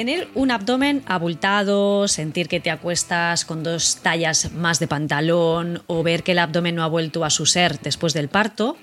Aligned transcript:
Tener 0.00 0.28
un 0.34 0.50
abdomen 0.50 1.02
abultado, 1.04 2.08
sentir 2.08 2.48
que 2.48 2.58
te 2.58 2.70
acuestas 2.70 3.44
con 3.44 3.62
dos 3.62 3.96
tallas 3.96 4.50
más 4.52 4.78
de 4.78 4.88
pantalón 4.88 5.82
o 5.88 6.02
ver 6.02 6.22
que 6.22 6.32
el 6.32 6.38
abdomen 6.38 6.74
no 6.74 6.84
ha 6.84 6.86
vuelto 6.86 7.22
a 7.22 7.28
su 7.28 7.44
ser 7.44 7.78
después 7.80 8.14
del 8.14 8.28
parto 8.30 8.78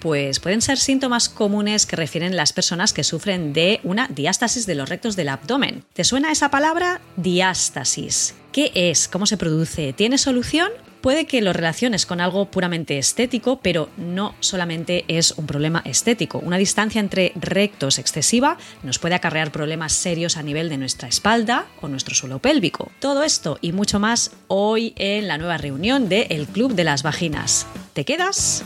pues 0.00 0.40
pueden 0.40 0.62
ser 0.62 0.78
síntomas 0.78 1.28
comunes 1.28 1.84
que 1.84 1.96
refieren 1.96 2.36
las 2.36 2.54
personas 2.54 2.94
que 2.94 3.04
sufren 3.04 3.52
de 3.52 3.80
una 3.82 4.08
diástasis 4.08 4.64
de 4.64 4.76
los 4.76 4.88
rectos 4.88 5.14
del 5.14 5.28
abdomen. 5.28 5.84
¿Te 5.92 6.04
suena 6.04 6.32
esa 6.32 6.50
palabra? 6.50 7.02
Diástasis. 7.16 8.34
¿Qué 8.50 8.72
es? 8.74 9.08
¿Cómo 9.08 9.26
se 9.26 9.36
produce? 9.36 9.92
¿Tiene 9.92 10.16
solución? 10.16 10.70
Puede 11.06 11.26
que 11.26 11.40
lo 11.40 11.52
relaciones 11.52 12.04
con 12.04 12.20
algo 12.20 12.46
puramente 12.46 12.98
estético, 12.98 13.60
pero 13.62 13.90
no 13.96 14.34
solamente 14.40 15.04
es 15.06 15.30
un 15.36 15.46
problema 15.46 15.80
estético. 15.84 16.40
Una 16.40 16.58
distancia 16.58 16.98
entre 16.98 17.30
rectos 17.36 18.00
excesiva 18.00 18.58
nos 18.82 18.98
puede 18.98 19.14
acarrear 19.14 19.52
problemas 19.52 19.92
serios 19.92 20.36
a 20.36 20.42
nivel 20.42 20.68
de 20.68 20.78
nuestra 20.78 21.06
espalda 21.06 21.66
o 21.80 21.86
nuestro 21.86 22.16
suelo 22.16 22.40
pélvico. 22.40 22.90
Todo 22.98 23.22
esto 23.22 23.56
y 23.60 23.70
mucho 23.70 24.00
más 24.00 24.32
hoy 24.48 24.94
en 24.96 25.28
la 25.28 25.38
nueva 25.38 25.58
reunión 25.58 26.08
de 26.08 26.22
El 26.22 26.48
Club 26.48 26.74
de 26.74 26.82
las 26.82 27.04
Vaginas. 27.04 27.68
¿Te 27.92 28.04
quedas? 28.04 28.64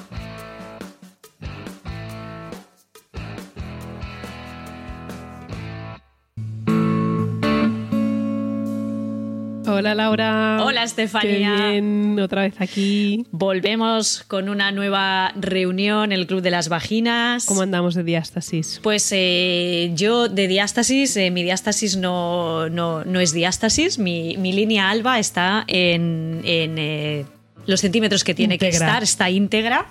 Hola 9.80 9.94
Laura. 9.94 10.58
Hola 10.62 10.82
Estefanía. 10.82 11.54
Qué 11.56 11.70
bien, 11.70 12.20
otra 12.20 12.42
vez 12.42 12.52
aquí. 12.58 13.24
Volvemos 13.30 14.22
con 14.28 14.50
una 14.50 14.72
nueva 14.72 15.32
reunión, 15.36 16.12
el 16.12 16.26
Club 16.26 16.42
de 16.42 16.50
las 16.50 16.68
Vaginas. 16.68 17.46
¿Cómo 17.46 17.62
andamos 17.62 17.94
de 17.94 18.04
diástasis? 18.04 18.78
Pues 18.82 19.08
eh, 19.12 19.90
yo 19.94 20.28
de 20.28 20.48
diástasis, 20.48 21.16
eh, 21.16 21.30
mi 21.30 21.42
diástasis 21.42 21.96
no, 21.96 22.68
no, 22.68 23.06
no, 23.06 23.20
es 23.20 23.32
diástasis, 23.32 23.98
mi, 23.98 24.36
mi 24.36 24.52
línea 24.52 24.90
alba 24.90 25.18
está 25.18 25.64
en, 25.66 26.42
en 26.44 26.76
eh, 26.76 27.24
los 27.64 27.80
centímetros 27.80 28.22
que 28.22 28.34
tiene 28.34 28.58
que 28.58 28.68
estar, 28.68 29.02
está 29.02 29.30
íntegra, 29.30 29.86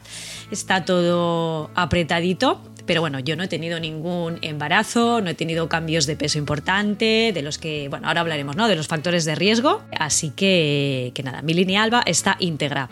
está 0.52 0.86
todo 0.86 1.72
apretadito. 1.74 2.62
Pero 2.90 3.02
bueno, 3.02 3.20
yo 3.20 3.36
no 3.36 3.44
he 3.44 3.48
tenido 3.48 3.80
ningún 3.80 4.40
embarazo, 4.42 5.22
no 5.22 5.30
he 5.30 5.36
tenido 5.36 5.70
cambios 5.70 6.08
de 6.08 6.16
peso 6.16 6.40
importante, 6.40 7.30
de 7.32 7.42
los 7.44 7.60
que, 7.60 7.88
bueno, 7.88 8.08
ahora 8.08 8.22
hablaremos, 8.22 8.56
¿no? 8.56 8.68
De 8.68 8.76
los 8.76 8.88
factores 8.88 9.26
de 9.26 9.36
riesgo. 9.36 9.84
Así 9.96 10.32
que, 10.32 11.12
que 11.14 11.22
nada, 11.22 11.44
mi 11.44 11.54
línea 11.54 11.84
alba 11.84 12.02
está 12.08 12.36
íntegra. 12.40 12.90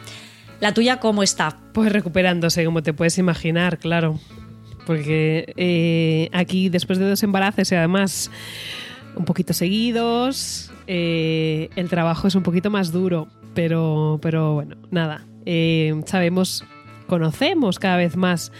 ¿La 0.59 0.71
tuya 0.71 0.99
cómo 0.99 1.23
está? 1.23 1.57
Pues 1.73 1.91
recuperándose, 1.91 2.63
como 2.63 2.83
te 2.83 2.93
puedes 2.93 3.17
imaginar, 3.17 3.79
claro. 3.79 4.19
Porque 4.85 5.51
eh, 5.57 6.29
aquí, 6.31 6.69
después 6.69 6.99
de 6.99 7.09
dos 7.09 7.23
embarazos 7.23 7.71
y 7.71 7.73
además 7.73 8.29
un 9.15 9.25
poquito 9.25 9.53
seguidos, 9.53 10.71
eh, 10.85 11.69
el 11.75 11.89
trabajo 11.89 12.27
es 12.27 12.35
un 12.35 12.43
poquito 12.43 12.69
más 12.69 12.91
duro. 12.91 13.29
Pero, 13.55 14.19
pero 14.21 14.53
bueno, 14.53 14.75
nada. 14.91 15.25
Eh, 15.47 15.99
sabemos, 16.05 16.63
conocemos 17.07 17.79
cada 17.79 17.97
vez 17.97 18.15
más 18.15 18.51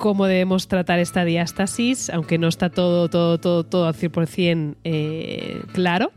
cómo 0.00 0.26
debemos 0.26 0.66
tratar 0.66 0.98
esta 0.98 1.24
diástasis, 1.24 2.10
aunque 2.10 2.38
no 2.38 2.48
está 2.48 2.70
todo, 2.70 3.08
todo, 3.08 3.38
todo, 3.38 3.64
todo 3.64 3.86
al 3.86 3.94
100% 3.94 4.76
eh, 4.82 5.62
claro. 5.72 6.10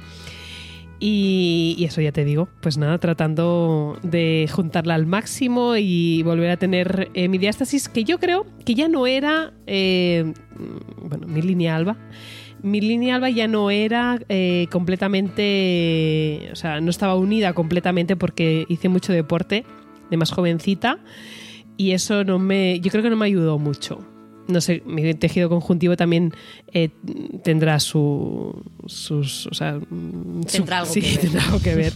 Y, 0.99 1.83
eso 1.85 1.99
ya 1.99 2.13
te 2.13 2.23
digo, 2.23 2.47
pues 2.61 2.77
nada, 2.77 2.97
tratando 2.97 3.99
de 4.03 4.49
juntarla 4.49 4.95
al 4.95 5.05
máximo 5.05 5.75
y 5.75 6.23
volver 6.23 6.49
a 6.49 6.57
tener 6.57 7.09
eh, 7.13 7.27
mi 7.27 7.37
diástasis, 7.37 7.89
que 7.89 8.05
yo 8.05 8.19
creo 8.19 8.45
que 8.63 8.73
ya 8.73 8.87
no 8.87 9.05
era, 9.05 9.51
eh, 9.67 10.33
bueno, 11.01 11.27
mi 11.27 11.41
línea 11.41 11.75
alba. 11.75 11.97
Mi 12.61 12.79
línea 12.79 13.15
alba 13.15 13.29
ya 13.29 13.49
no 13.49 13.69
era 13.69 14.17
completamente, 14.71 16.47
o 16.53 16.55
sea, 16.55 16.79
no 16.79 16.89
estaba 16.89 17.15
unida 17.15 17.51
completamente 17.51 18.15
porque 18.15 18.65
hice 18.69 18.87
mucho 18.87 19.11
deporte 19.11 19.65
de 20.09 20.15
más 20.15 20.31
jovencita 20.31 20.99
y 21.77 21.91
eso 21.91 22.23
no 22.23 22.39
me, 22.39 22.79
yo 22.79 22.91
creo 22.91 23.03
que 23.03 23.09
no 23.09 23.15
me 23.15 23.25
ayudó 23.25 23.59
mucho. 23.59 23.99
No 24.47 24.59
sé, 24.59 24.83
mi 24.85 25.13
tejido 25.13 25.47
conjuntivo 25.47 25.95
también 25.95 26.33
eh, 26.73 26.89
tendrá 27.43 27.79
su, 27.79 28.61
sus, 28.87 29.47
o 29.47 29.53
sea, 29.53 29.79
tendrá 30.51 30.85
su, 30.85 30.91
algo 30.91 30.93
sí, 30.93 31.01
que 31.01 31.07
ver. 31.07 31.19
tendrá 31.21 31.45
algo 31.45 31.59
que 31.61 31.75
ver. 31.75 31.93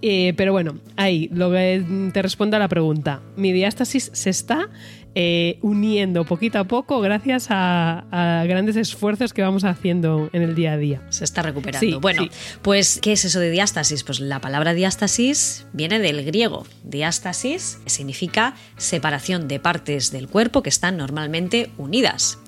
Eh, 0.00 0.32
pero 0.36 0.52
bueno, 0.52 0.78
ahí, 0.96 1.28
lo 1.32 1.50
que 1.50 2.10
te 2.12 2.22
respondo 2.22 2.56
a 2.56 2.60
la 2.60 2.68
pregunta. 2.68 3.20
Mi 3.36 3.52
diástasis 3.52 4.10
se 4.14 4.30
está 4.30 4.70
eh, 5.20 5.58
uniendo 5.62 6.24
poquito 6.24 6.60
a 6.60 6.64
poco 6.64 7.00
gracias 7.00 7.48
a, 7.50 8.04
a, 8.12 8.44
grandes 8.44 8.76
esfuerzos 8.76 9.32
que 9.32 9.42
vamos 9.42 9.64
haciendo 9.64 10.30
en 10.32 10.42
el 10.42 10.54
día 10.54 10.74
a 10.74 10.76
día. 10.76 11.02
Se 11.08 11.24
está 11.24 11.42
recuperando. 11.42 11.84
Sí, 11.84 11.94
bueno, 12.00 12.22
sí. 12.22 12.30
pues, 12.62 13.00
¿qué 13.02 13.14
es 13.14 13.24
eso 13.24 13.40
de 13.40 13.50
diástasis? 13.50 14.04
Pues 14.04 14.20
la 14.20 14.40
palabra 14.40 14.74
diástasis 14.74 15.66
viene 15.72 15.98
del 15.98 16.24
griego. 16.24 16.68
Diástasis 16.84 17.80
significa 17.86 18.54
separación 18.76 19.48
de 19.48 19.58
partes 19.58 20.12
del 20.12 20.28
cuerpo 20.28 20.62
que 20.62 20.68
están 20.68 20.96
normalmente 20.96 21.72
unidas. 21.78 22.38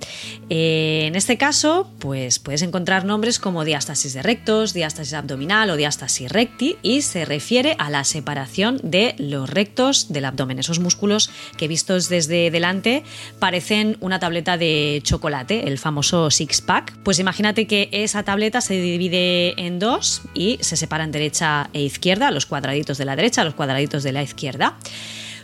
Eh, 0.49 1.07
en 1.07 1.17
este 1.17 1.37
caso, 1.37 1.91
pues 1.99 2.39
puedes 2.39 2.63
encontrar 2.63 3.05
nombres 3.05 3.41
como 3.41 3.65
diástasis 3.65 4.13
de 4.15 4.23
rectos, 4.23 4.75
diástasis 4.75 5.15
abdominal 5.15 5.71
o 5.71 5.77
diástasis 5.77 6.31
recti 6.31 6.77
y 6.83 7.03
se 7.03 7.25
refiere 7.25 7.75
a 7.81 7.91
la 7.91 8.05
separación 8.05 8.79
de 8.85 9.17
los 9.19 9.51
rectos 9.51 10.13
del 10.13 10.25
abdomen, 10.25 10.61
esos 10.61 10.79
músculos 10.79 11.31
que 11.57 11.67
vistos 11.67 12.09
desde 12.09 12.60
parecen 13.39 13.97
una 14.01 14.19
tableta 14.19 14.57
de 14.57 15.01
chocolate, 15.03 15.69
el 15.69 15.79
famoso 15.79 16.31
six 16.31 16.61
pack. 16.61 16.97
Pues 17.03 17.19
imagínate 17.19 17.67
que 17.67 17.89
esa 17.93 18.23
tableta 18.23 18.61
se 18.61 18.75
divide 18.75 19.61
en 19.61 19.79
dos 19.79 20.23
y 20.35 20.59
se 20.61 20.77
separan 20.77 21.13
derecha 21.13 21.71
e 21.73 21.83
izquierda, 21.83 22.31
los 22.31 22.47
cuadraditos 22.47 22.99
de 22.99 23.05
la 23.05 23.17
derecha, 23.17 23.45
los 23.45 23.55
cuadraditos 23.55 24.03
de 24.03 24.13
la 24.13 24.23
izquierda. 24.23 24.77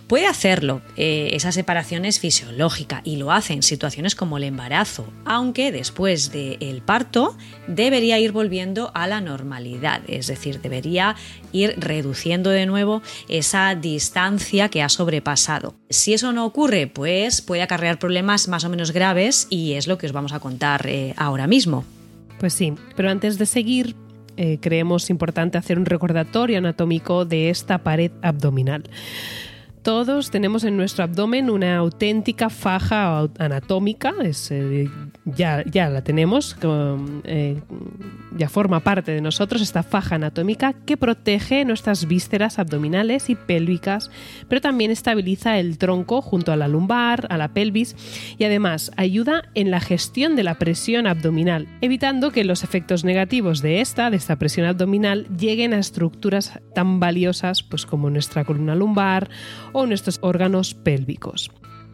Puede 0.07 0.29
hacerlo, 0.29 0.83
eh, 0.97 1.31
esa 1.33 1.51
separación 1.51 2.05
es 2.05 2.21
fisiológica 2.21 3.01
y 3.03 3.17
lo 3.17 3.33
hace 3.33 3.55
en 3.55 3.65
situaciones 3.65 4.15
como 4.15 4.37
el 4.37 4.45
embarazo, 4.45 5.13
aunque 5.25 5.73
después 5.73 6.31
del 6.31 6.81
parto 6.83 7.37
debería 7.67 8.17
ir 8.21 8.31
volviendo 8.31 8.93
a 8.95 9.09
la 9.09 9.21
normalidad, 9.21 10.03
es 10.07 10.29
decir, 10.29 10.61
debería 10.61 11.17
ir 11.51 11.75
reduciendo 11.77 12.51
de 12.51 12.67
nuevo 12.67 13.03
esa 13.29 13.75
distancia 13.75 14.69
que 14.69 14.81
ha 14.81 14.89
sobrepasado. 14.89 15.75
Si 15.91 16.15
eso 16.15 16.33
no 16.33 16.47
ocurre, 16.47 16.87
pues 16.87 17.43
puede 17.43 17.63
acarrear 17.63 17.99
problemas 17.99 18.47
más 18.47 18.65
o 18.65 18.69
menos 18.69 18.93
graves 18.93 19.49
y 19.51 19.73
es 19.73 19.89
lo 19.89 19.99
que 19.99 20.07
os 20.07 20.13
vamos 20.13 20.33
a 20.33 20.39
contar 20.39 20.87
eh, 20.87 21.15
ahora 21.17 21.49
mismo. 21.49 21.85
Pues 22.39 22.53
sí, 22.53 22.75
pero 22.95 23.11
antes 23.11 23.39
de 23.39 23.47
seguir, 23.47 23.97
eh, 24.37 24.59
creemos 24.61 25.11
importante 25.11 25.59
hacer 25.59 25.79
un 25.79 25.87
recordatorio 25.87 26.59
anatómico 26.59 27.25
de 27.25 27.51
esta 27.51 27.79
pared 27.79 28.13
abdominal. 28.23 28.85
Todos 29.87 30.33
tenemos 30.33 30.65
en 30.65 30.77
nuestro 30.77 31.05
abdomen 31.05 31.49
una 31.49 31.77
auténtica 31.77 32.51
faja 32.51 33.29
anatómica, 33.39 34.15
es, 34.21 34.51
eh, 34.51 34.91
ya, 35.25 35.63
la 35.65 36.03
tenemos, 36.03 36.57
eh, 37.23 37.61
ya 38.37 38.49
forma 38.49 38.81
parte 38.81 39.13
de 39.13 39.21
nosotros 39.21 39.63
esta 39.63 39.85
faja 39.85 40.17
anatómica 40.17 40.73
que 40.73 40.97
protege 40.97 41.65
nuestras 41.65 42.09
vísceras 42.09 42.59
abdominales 42.59 43.31
y 43.31 43.37
pélvicas, 43.37 44.11
pero 44.49 44.61
también 44.61 44.91
estabiliza 44.91 45.61
el 45.61 45.79
tronco 45.79 46.21
junto 46.21 46.51
a 46.51 46.57
la 46.57 46.67
lumbar, 46.67 47.29
a 47.31 47.37
la 47.37 47.55
pelvis 47.55 47.95
y 48.39 48.43
además 48.43 48.91
ayuda 48.97 49.45
en 49.55 49.71
la 49.71 49.79
gestión 49.79 50.35
de 50.35 50.43
la 50.43 50.57
presión 50.57 51.07
abdominal, 51.07 51.69
evitando 51.81 52.33
que 52.33 52.45
los 52.45 52.65
efectos 52.65 53.05
negativos 53.05 53.63
de 53.63 53.81
esta, 53.81 54.11
de 54.11 54.17
esta 54.17 54.35
presión 54.35 54.67
abdominal, 54.67 55.29
lleguen 55.39 55.75
a 55.75 55.79
estructuras 55.79 56.59
tan 56.75 56.99
valiosas 56.99 57.63
pues, 57.63 57.87
como 57.87 58.11
nuestra 58.11 58.45
columna 58.45 58.75
lumbar 58.75 59.31
o 59.77 59.87
nuestros 59.87 60.19
órganos 60.23 60.73
pélvicos. 60.73 61.51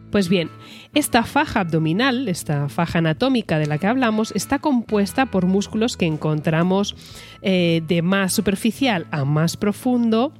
Pues 0.09 0.29
bien, 0.29 0.49
esta 0.93 1.23
faja 1.23 1.59
abdominal, 1.59 2.29
esta 2.29 2.69
faja 2.69 2.99
anatómica 2.99 3.59
de 3.59 3.65
la 3.65 3.77
que 3.77 3.87
hablamos, 3.87 4.31
está 4.31 4.59
compuesta 4.59 5.25
por 5.25 5.47
músculos 5.47 5.97
que 5.97 6.05
encontramos 6.05 6.95
eh, 7.41 7.81
de 7.85 8.01
más 8.01 8.31
superficial 8.31 9.05
a 9.11 9.25
más 9.25 9.57
profundo 9.57 10.33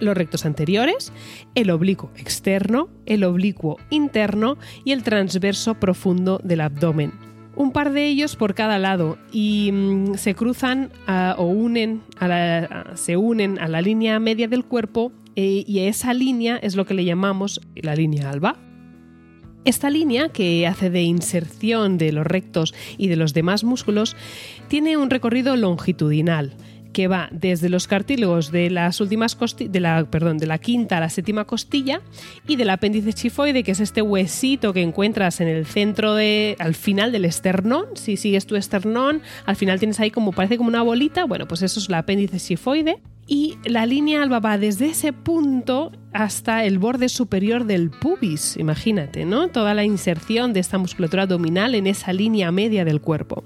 los 0.00 0.16
rectos 0.16 0.44
anteriores, 0.44 1.12
el 1.54 1.70
oblicuo 1.70 2.10
externo, 2.16 2.88
el 3.06 3.22
oblicuo 3.22 3.76
interno 3.90 4.58
y 4.84 4.90
el 4.90 5.04
transverso 5.04 5.74
profundo 5.74 6.40
del 6.42 6.62
abdomen. 6.62 7.12
Un 7.54 7.70
par 7.70 7.92
de 7.92 8.06
ellos 8.08 8.34
por 8.34 8.54
cada 8.54 8.78
lado 8.80 9.18
y 9.30 9.70
mm, 9.72 10.14
se 10.14 10.34
cruzan 10.34 10.90
o 11.36 11.44
unen 11.44 12.02
se 12.94 13.16
unen 13.16 13.58
a 13.60 13.68
la 13.68 13.80
línea 13.80 14.18
media 14.18 14.48
del 14.48 14.64
cuerpo 14.64 15.12
eh, 15.36 15.64
y 15.66 15.80
esa 15.80 16.14
línea 16.14 16.56
es 16.56 16.76
lo 16.76 16.86
que 16.86 16.94
le 16.94 17.04
llamamos 17.04 17.60
la 17.76 17.94
línea 17.94 18.30
alba. 18.30 18.56
Esta 19.66 19.90
línea, 19.90 20.28
que 20.28 20.66
hace 20.66 20.90
de 20.90 21.02
inserción 21.02 21.98
de 21.98 22.12
los 22.12 22.24
rectos 22.24 22.72
y 22.98 23.08
de 23.08 23.16
los 23.16 23.34
demás 23.34 23.64
músculos, 23.64 24.16
tiene 24.68 24.96
un 24.96 25.10
recorrido 25.10 25.56
longitudinal 25.56 26.54
que 26.92 27.08
va 27.08 27.28
desde 27.30 27.68
los 27.68 27.88
cartílagos 27.88 28.50
de 28.52 28.70
las 28.70 29.02
últimas 29.02 29.36
de 29.58 29.80
la, 29.80 30.08
perdón, 30.08 30.38
de 30.38 30.46
la 30.46 30.56
quinta 30.56 30.96
a 30.96 31.00
la 31.00 31.10
séptima 31.10 31.44
costilla 31.44 32.00
y 32.48 32.56
del 32.56 32.70
apéndice 32.70 33.12
chifoide, 33.12 33.64
que 33.64 33.72
es 33.72 33.80
este 33.80 34.00
huesito 34.00 34.72
que 34.72 34.80
encuentras 34.80 35.42
en 35.42 35.48
el 35.48 35.66
centro 35.66 36.14
de, 36.14 36.56
al 36.58 36.74
final 36.74 37.12
del 37.12 37.26
esternón. 37.26 37.84
Si 37.94 38.16
sigues 38.16 38.46
tu 38.46 38.56
esternón, 38.56 39.20
al 39.44 39.56
final 39.56 39.78
tienes 39.78 40.00
ahí 40.00 40.10
como 40.10 40.32
parece 40.32 40.56
como 40.56 40.70
una 40.70 40.80
bolita. 40.80 41.24
Bueno, 41.24 41.46
pues 41.46 41.60
eso 41.60 41.80
es 41.80 41.88
el 41.88 41.96
apéndice 41.96 42.38
chifoide 42.38 43.02
y 43.26 43.58
la 43.64 43.86
línea 43.86 44.22
alba 44.22 44.40
va 44.40 44.58
desde 44.58 44.86
ese 44.86 45.12
punto 45.12 45.92
hasta 46.12 46.64
el 46.64 46.78
borde 46.78 47.08
superior 47.08 47.66
del 47.66 47.90
pubis, 47.90 48.56
imagínate, 48.56 49.26
¿no? 49.26 49.48
Toda 49.48 49.74
la 49.74 49.84
inserción 49.84 50.54
de 50.54 50.60
esta 50.60 50.78
musculatura 50.78 51.24
abdominal 51.24 51.74
en 51.74 51.86
esa 51.86 52.12
línea 52.12 52.50
media 52.50 52.84
del 52.84 53.02
cuerpo. 53.02 53.44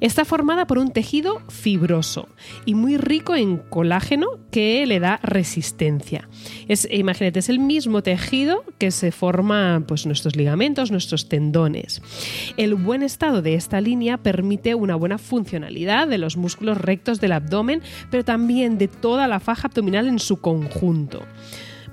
Está 0.00 0.24
formada 0.24 0.66
por 0.66 0.78
un 0.78 0.90
tejido 0.90 1.40
fibroso 1.48 2.28
y 2.64 2.74
muy 2.74 2.96
rico 2.96 3.36
en 3.36 3.58
colágeno 3.58 4.26
que 4.50 4.84
le 4.86 4.98
da 4.98 5.20
resistencia. 5.22 6.28
Es, 6.66 6.88
imagínate, 6.90 7.38
es 7.38 7.48
el 7.48 7.60
mismo 7.60 8.02
tejido 8.02 8.64
que 8.78 8.90
se 8.90 9.12
forma 9.12 9.84
pues 9.86 10.04
nuestros 10.06 10.34
ligamentos, 10.34 10.90
nuestros 10.90 11.28
tendones. 11.28 12.02
El 12.56 12.74
buen 12.74 13.02
estado 13.04 13.40
de 13.40 13.54
esta 13.54 13.80
línea 13.80 14.18
permite 14.18 14.74
una 14.74 14.96
buena 14.96 15.18
funcionalidad 15.18 16.08
de 16.08 16.18
los 16.18 16.36
músculos 16.36 16.78
rectos 16.78 17.20
del 17.20 17.32
abdomen, 17.32 17.82
pero 18.10 18.24
también 18.24 18.78
de 18.78 18.88
todo 18.88 19.09
toda 19.10 19.26
la 19.26 19.40
faja 19.40 19.66
abdominal 19.66 20.06
en 20.06 20.20
su 20.20 20.40
conjunto. 20.40 21.24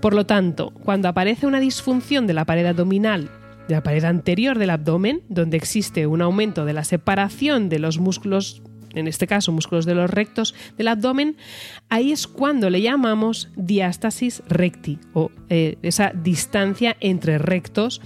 Por 0.01 0.13
lo 0.13 0.27
tanto, 0.27 0.69
cuando 0.69 1.07
aparece 1.07 1.47
una 1.47 1.59
disfunción 1.59 2.27
de 2.27 2.35
la 2.35 2.45
pared 2.45 2.63
abdominal, 2.63 3.31
de 3.67 3.73
la 3.73 3.81
pared 3.81 4.03
anterior 4.03 4.59
del 4.59 4.69
abdomen, 4.69 5.23
donde 5.27 5.57
existe 5.57 6.05
un 6.05 6.21
aumento 6.21 6.63
de 6.63 6.73
la 6.73 6.83
separación 6.83 7.69
de 7.69 7.79
los 7.79 7.97
músculos, 7.97 8.61
en 8.93 9.07
este 9.07 9.25
caso 9.25 9.51
músculos 9.51 9.87
de 9.87 9.95
los 9.95 10.11
rectos 10.11 10.53
del 10.77 10.89
abdomen, 10.89 11.37
ahí 11.89 12.11
es 12.11 12.27
cuando 12.27 12.69
le 12.69 12.83
llamamos 12.83 13.49
diástasis 13.55 14.43
recti 14.47 14.99
o 15.13 15.31
eh, 15.49 15.79
esa 15.81 16.11
distancia 16.13 16.97
entre 16.99 17.39
rectos 17.39 17.99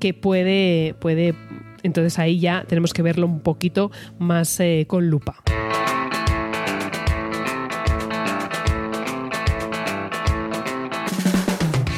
que 0.00 0.12
puede, 0.12 0.94
puede, 0.94 1.36
entonces 1.84 2.18
ahí 2.18 2.40
ya 2.40 2.64
tenemos 2.66 2.92
que 2.92 3.02
verlo 3.02 3.26
un 3.26 3.38
poquito 3.38 3.92
más 4.18 4.58
eh, 4.58 4.86
con 4.88 5.08
lupa. 5.08 5.36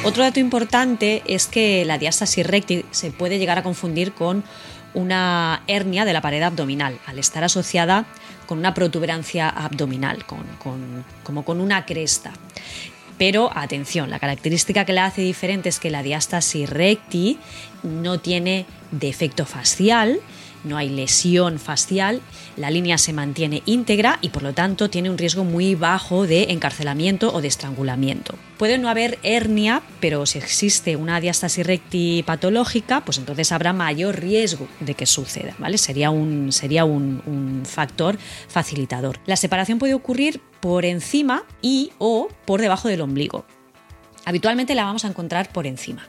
Otro 0.09 0.23
dato 0.23 0.39
importante 0.39 1.21
es 1.27 1.45
que 1.45 1.85
la 1.85 1.99
diástasis 1.99 2.43
recti 2.43 2.83
se 2.89 3.11
puede 3.11 3.37
llegar 3.37 3.59
a 3.59 3.63
confundir 3.63 4.11
con 4.11 4.43
una 4.95 5.61
hernia 5.67 6.03
de 6.03 6.13
la 6.13 6.21
pared 6.21 6.41
abdominal, 6.41 6.97
al 7.05 7.19
estar 7.19 7.43
asociada 7.43 8.07
con 8.47 8.57
una 8.57 8.73
protuberancia 8.73 9.47
abdominal, 9.47 10.25
como 10.25 11.45
con 11.45 11.61
una 11.61 11.85
cresta. 11.85 12.33
Pero 13.19 13.51
atención, 13.55 14.09
la 14.09 14.17
característica 14.17 14.83
que 14.83 14.93
la 14.93 15.05
hace 15.05 15.21
diferente 15.21 15.69
es 15.69 15.79
que 15.79 15.91
la 15.91 16.01
diástasis 16.01 16.67
recti 16.67 17.37
no 17.83 18.19
tiene 18.19 18.65
defecto 18.89 19.45
facial, 19.45 20.21
no 20.63 20.77
hay 20.77 20.89
lesión 20.89 21.59
facial, 21.59 22.21
la 22.57 22.69
línea 22.69 22.97
se 22.97 23.13
mantiene 23.13 23.63
íntegra 23.65 24.19
y 24.21 24.29
por 24.29 24.43
lo 24.43 24.53
tanto 24.53 24.89
tiene 24.89 25.09
un 25.09 25.17
riesgo 25.17 25.43
muy 25.43 25.75
bajo 25.75 26.27
de 26.27 26.51
encarcelamiento 26.51 27.33
o 27.33 27.41
de 27.41 27.47
estrangulamiento. 27.47 28.35
Puede 28.57 28.77
no 28.77 28.89
haber 28.89 29.19
hernia, 29.23 29.81
pero 29.99 30.25
si 30.25 30.37
existe 30.37 30.95
una 30.95 31.21
diástasis 31.21 31.65
recti 31.65 32.23
patológica, 32.23 33.05
pues 33.05 33.17
entonces 33.17 33.51
habrá 33.51 33.73
mayor 33.73 34.19
riesgo 34.19 34.67
de 34.79 34.95
que 34.95 35.05
suceda, 35.05 35.55
¿vale? 35.59 35.77
Sería 35.77 36.09
un, 36.09 36.51
sería 36.51 36.85
un, 36.85 37.63
factor 37.65 38.17
facilitador. 38.47 39.19
La 39.25 39.35
separación 39.35 39.79
puede 39.79 39.93
ocurrir 39.93 40.41
por 40.59 40.85
encima 40.85 41.43
y 41.61 41.91
o 41.97 42.27
por 42.45 42.61
debajo 42.61 42.87
del 42.87 43.01
ombligo. 43.01 43.45
Habitualmente 44.25 44.75
la 44.75 44.83
vamos 44.83 45.05
a 45.05 45.07
encontrar 45.07 45.51
por 45.51 45.65
encima, 45.65 46.07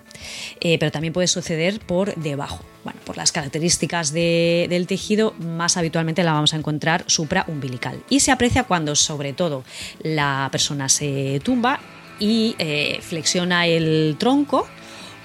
eh, 0.60 0.78
pero 0.78 0.90
también 0.90 1.12
puede 1.12 1.26
suceder 1.26 1.80
por 1.80 2.14
debajo. 2.16 2.64
Bueno, 2.84 2.98
por 3.04 3.16
las 3.16 3.30
características 3.30 4.12
del 4.12 4.86
tejido, 4.86 5.34
más 5.38 5.76
habitualmente 5.76 6.22
la 6.22 6.32
vamos 6.32 6.54
a 6.54 6.56
encontrar 6.56 7.04
supraumbilical. 7.06 8.02
Y 8.08 8.20
se 8.20 8.30
aprecia 8.30 8.64
cuando, 8.64 8.96
sobre 8.96 9.32
todo, 9.32 9.64
la 10.02 10.48
persona 10.50 10.88
se 10.88 11.40
tumba 11.44 11.80
y 12.18 12.54
eh, 12.58 13.00
flexiona 13.02 13.66
el 13.66 14.16
tronco 14.18 14.66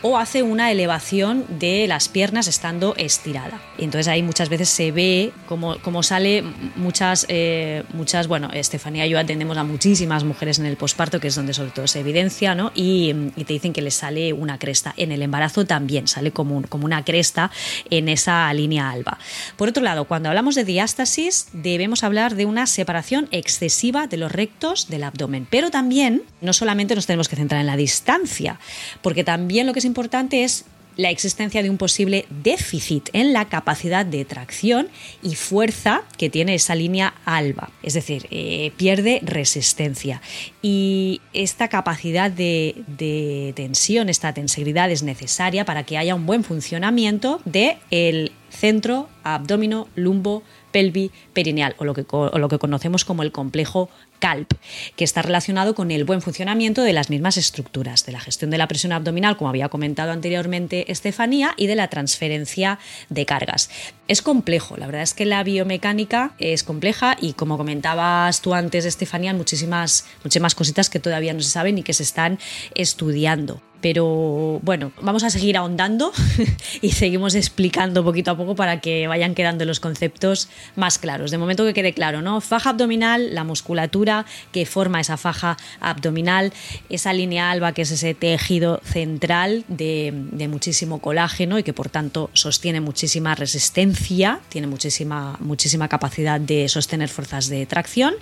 o 0.08 0.20
hace 0.20 0.44
una 0.44 0.70
elevación 0.72 1.46
de 1.58 1.88
las 1.88 2.10
piernas 2.10 2.48
estando 2.48 2.94
estirada. 2.96 3.60
Entonces 3.80 4.08
ahí 4.08 4.22
muchas 4.22 4.50
veces 4.50 4.70
se 4.70 4.92
ve 4.92 5.32
como, 5.48 5.80
como 5.80 6.04
sale 6.04 6.44
muchas, 6.76 7.26
eh, 7.28 7.82
muchas, 7.92 8.28
bueno, 8.28 8.52
Estefanía 8.54 9.08
y 9.08 9.10
yo 9.10 9.18
atendemos 9.18 9.58
a 9.58 9.64
muchísimas 9.64 10.24
mujeres 10.24 10.60
en 10.60 10.68
el 10.68 10.78
posparto, 10.78 11.20
que 11.20 11.30
es 11.30 11.36
donde 11.36 11.56
sobre 11.56 11.72
todo 11.72 11.88
se 11.88 12.02
evidencia, 12.02 12.54
¿no? 12.54 12.72
Y, 12.76 13.32
te 13.36 13.54
dicen 13.54 13.74
que 13.74 13.82
les 13.82 13.96
sale 13.96 14.32
una 14.32 14.60
cresta. 14.60 14.94
En 14.96 15.12
el 15.12 15.24
embarazo 15.24 15.66
también 15.66 16.08
sale 16.08 16.30
como, 16.30 16.62
como 16.70 16.86
una 16.86 17.04
cresta 17.04 17.50
en 17.90 18.08
esa 18.08 18.54
línea 18.54 18.92
alba. 18.92 19.18
Por 19.58 19.70
otro 19.70 19.82
lado, 19.82 20.06
cuando 20.06 20.30
hablamos 20.30 20.54
de 20.54 20.66
diástasis, 20.66 21.48
debemos 21.52 22.04
hablar 22.04 22.36
de 22.36 22.46
una 22.46 22.68
separación 22.68 23.28
excesiva 23.32 24.06
de 24.06 24.18
los 24.18 24.32
rectos 24.32 24.88
del 24.88 25.04
abdomen. 25.04 25.48
Pero 25.50 25.72
también, 25.72 26.22
no 26.42 26.54
solamente 26.54 26.94
nos 26.94 27.08
tenemos 27.08 27.28
que 27.28 27.36
centrar 27.36 27.62
en 27.62 27.68
la 27.68 27.76
distancia, 27.76 28.60
porque 29.02 29.24
también 29.24 29.66
lo 29.66 29.74
que 29.74 29.80
es 29.80 29.86
importante 29.86 29.95
es 30.32 30.66
la 30.98 31.10
existencia 31.10 31.62
de 31.62 31.70
un 31.70 31.78
posible 31.78 32.26
déficit 32.30 33.10
en 33.14 33.34
la 33.34 33.46
capacidad 33.46 34.06
de 34.06 34.24
tracción 34.26 34.88
y 35.22 35.36
fuerza 35.36 36.04
que 36.18 36.30
tiene 36.30 36.56
esa 36.56 36.76
línea 36.76 37.14
alba, 37.26 37.70
es 37.84 37.94
decir, 37.96 38.28
eh, 38.32 38.72
pierde 38.78 39.20
resistencia. 39.24 40.22
Y 40.62 41.22
esta 41.34 41.68
capacidad 41.68 42.32
de, 42.32 42.84
de, 42.88 43.54
tensión, 43.56 44.10
esta 44.10 44.34
tenseridad 44.34 44.90
es 44.90 45.04
necesaria 45.04 45.66
para 45.66 45.84
que 45.84 45.98
haya 45.98 46.16
un 46.16 46.26
buen 46.26 46.44
funcionamiento 46.44 47.42
del 47.46 47.78
el 47.92 48.32
centro, 48.50 49.10
abdomino, 49.24 49.90
lumbo, 49.96 50.44
pelvi 50.72 51.12
perineal 51.34 51.76
o 51.78 51.86
lo 51.86 51.94
que 51.94 52.58
conocemos 52.60 53.06
como 53.06 53.24
el 53.24 53.32
complejo 53.32 53.90
CALP, 54.20 54.54
que 54.96 55.04
está 55.04 55.22
relacionado 55.22 55.76
con 55.76 55.92
el 55.92 56.04
buen 56.04 56.22
funcionamiento 56.22 56.82
de 56.82 56.94
las 56.94 57.10
mismas 57.10 57.38
estructuras, 57.38 58.06
de 58.06 58.12
la 58.12 58.20
gestión 58.20 58.52
de 58.52 58.58
la 58.58 58.68
presión 58.68 58.92
abdominal, 58.92 59.38
como 59.38 59.50
había 59.50 59.70
comentado 59.70 60.12
anteriormente 60.12 60.92
Estefanía, 60.92 61.54
y 61.58 61.68
de 61.68 61.76
la 61.76 61.90
transferencia 61.90 62.80
de 63.10 63.26
cargas. 63.26 63.70
Es 64.08 64.22
complejo, 64.22 64.78
la 64.78 64.86
verdad 64.86 65.02
es 65.02 65.14
que 65.14 65.26
la 65.26 65.44
biomecánica 65.44 66.34
es 66.40 66.64
compleja 66.64 67.18
y 67.20 67.34
como 67.34 67.58
comentabas 67.58 68.42
tú 68.42 68.54
antes, 68.54 68.86
Estefanía, 68.86 69.34
muchísimas, 69.34 70.06
muchísimas 70.24 70.56
cositas 70.56 70.90
que 70.90 71.00
todavía 71.00 71.34
no 71.34 71.42
se 71.42 71.50
saben 71.50 71.78
y 71.78 71.84
que 71.84 71.94
se 71.94 72.04
están 72.04 72.40
estudiando. 72.76 73.62
Pero 73.86 74.60
bueno, 74.64 74.94
vamos 75.00 75.24
a 75.24 75.30
seguir 75.30 75.58
ahondando 75.58 76.12
y 76.82 76.94
seguimos 76.94 77.36
explicando 77.36 78.04
poquito 78.04 78.32
a 78.32 78.36
poco 78.36 78.56
para 78.56 78.82
que 78.82 79.06
vayan 79.06 79.36
quedando 79.36 79.64
los 79.64 79.80
conceptos 79.80 80.50
más 80.76 80.98
claros. 80.98 81.30
De 81.30 81.38
momento 81.38 81.64
que 81.66 81.76
quede 81.76 81.94
claro, 81.94 82.24
¿no? 82.24 82.42
Faja 82.42 82.72
abdominal, 82.72 83.36
la 83.36 83.44
musculatura 83.44 84.26
que 84.52 84.66
forma 84.66 85.02
esa 85.02 85.18
faja 85.18 85.58
abdominal, 85.82 86.52
esa 86.90 87.14
línea 87.14 87.52
alba 87.52 87.74
que 87.74 87.84
es 87.84 87.92
ese 87.92 88.16
tejido 88.16 88.82
central 88.84 89.66
de, 89.68 90.12
muchísimo 90.50 91.00
colágeno 91.00 91.60
y 91.60 91.64
que 91.64 91.74
por 91.74 91.90
tanto 91.90 92.32
sostiene 92.34 92.82
muchísima 92.82 93.36
resistencia, 93.36 94.40
tiene 94.50 94.66
muchísima, 94.66 95.38
muchísima 95.42 95.90
capacidad 95.90 96.40
de 96.40 96.70
sostener 96.70 97.10
fuerzas 97.10 97.50
de 97.50 97.68
tracción 97.68 98.16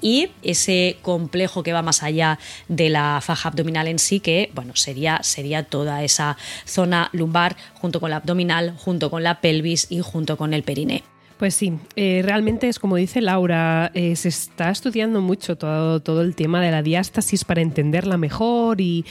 y 0.00 0.30
ese 0.42 0.96
complejo 1.02 1.62
que 1.62 1.74
va 1.74 1.82
más 1.82 2.02
allá 2.02 2.38
de 2.68 2.88
la 2.88 3.20
faja 3.20 3.50
abdominal 3.50 3.88
en 3.88 3.98
sí, 3.98 4.18
que 4.18 4.50
bueno, 4.54 4.74
sería 4.74 5.01
sería, 5.22 5.64
toda 5.64 6.02
esa 6.02 6.36
zona 6.64 7.08
lumbar 7.12 7.56
junto 7.74 8.00
con 8.00 8.10
la 8.10 8.16
abdominal, 8.16 8.74
junto 8.76 9.10
con 9.10 9.22
la 9.22 9.40
pelvis 9.40 9.86
y 9.90 10.00
junto 10.00 10.36
con 10.36 10.54
el 10.54 10.62
periné. 10.62 11.02
Pues 11.42 11.56
sí, 11.56 11.72
eh, 11.96 12.22
realmente 12.24 12.68
es 12.68 12.78
como 12.78 12.94
dice 12.94 13.20
Laura, 13.20 13.90
eh, 13.94 14.14
se 14.14 14.28
está 14.28 14.70
estudiando 14.70 15.20
mucho 15.20 15.56
todo, 15.56 15.98
todo, 15.98 16.22
el 16.22 16.36
tema 16.36 16.60
de 16.62 16.70
la 16.70 16.82
diástasis 16.82 17.44
para 17.44 17.60
entenderla 17.60 18.16
mejor 18.16 18.80
y, 18.80 19.04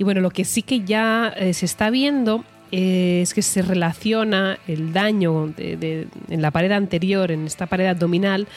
bueno, 0.00 0.20
lo 0.20 0.30
que 0.30 0.44
sí 0.44 0.62
que 0.62 0.80
ya 0.80 1.32
eh, 1.36 1.54
se 1.54 1.64
está 1.64 1.90
viendo 1.90 2.44
es 2.72 3.32
que 3.32 3.42
se 3.42 3.62
relaciona 3.62 4.58
el 4.66 4.92
daño 4.92 5.54
en 5.56 6.42
la 6.42 6.50
pared 6.50 6.72
anterior, 6.72 7.30
en 7.30 7.46
esta 7.46 7.66
pared 7.66 7.86
abdominal, 7.86 8.48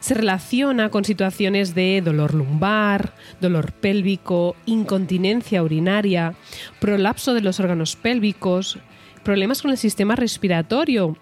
se 0.00 0.14
relaciona 0.14 0.90
con 0.90 1.04
situaciones 1.04 1.74
de 1.74 2.02
dolor 2.04 2.34
lumbar, 2.34 3.14
dolor 3.40 3.72
pélvico, 3.72 4.56
incontinencia 4.66 5.62
urinaria, 5.62 6.34
prolapso 6.80 7.34
de 7.34 7.40
los 7.40 7.60
órganos 7.60 7.96
pélvicos, 7.96 8.78
problemas 9.22 9.62
con 9.62 9.70
el 9.70 9.78
sistema 9.78 10.16
respiratorio, 10.16 11.16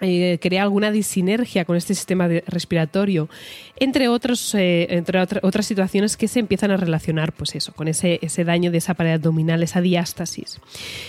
eh, 0.00 0.38
crea 0.40 0.64
alguna 0.64 0.90
disinergia 0.90 1.64
con 1.64 1.76
este 1.76 1.94
sistema 1.94 2.26
respiratorio, 2.46 3.28
entre, 3.76 4.08
otros, 4.08 4.54
eh, 4.54 4.88
entre 4.90 5.20
otras 5.20 5.66
situaciones 5.66 6.16
que 6.16 6.26
se 6.26 6.40
empiezan 6.40 6.72
a 6.72 6.76
relacionar 6.76 7.32
pues 7.32 7.54
eso, 7.54 7.72
con 7.72 7.86
ese, 7.86 8.18
daño 8.44 8.72
de 8.72 8.78
esa 8.78 8.94
pared 8.94 9.12
abdominal, 9.12 9.62
esa 9.62 9.80
diástasis. 9.80 10.60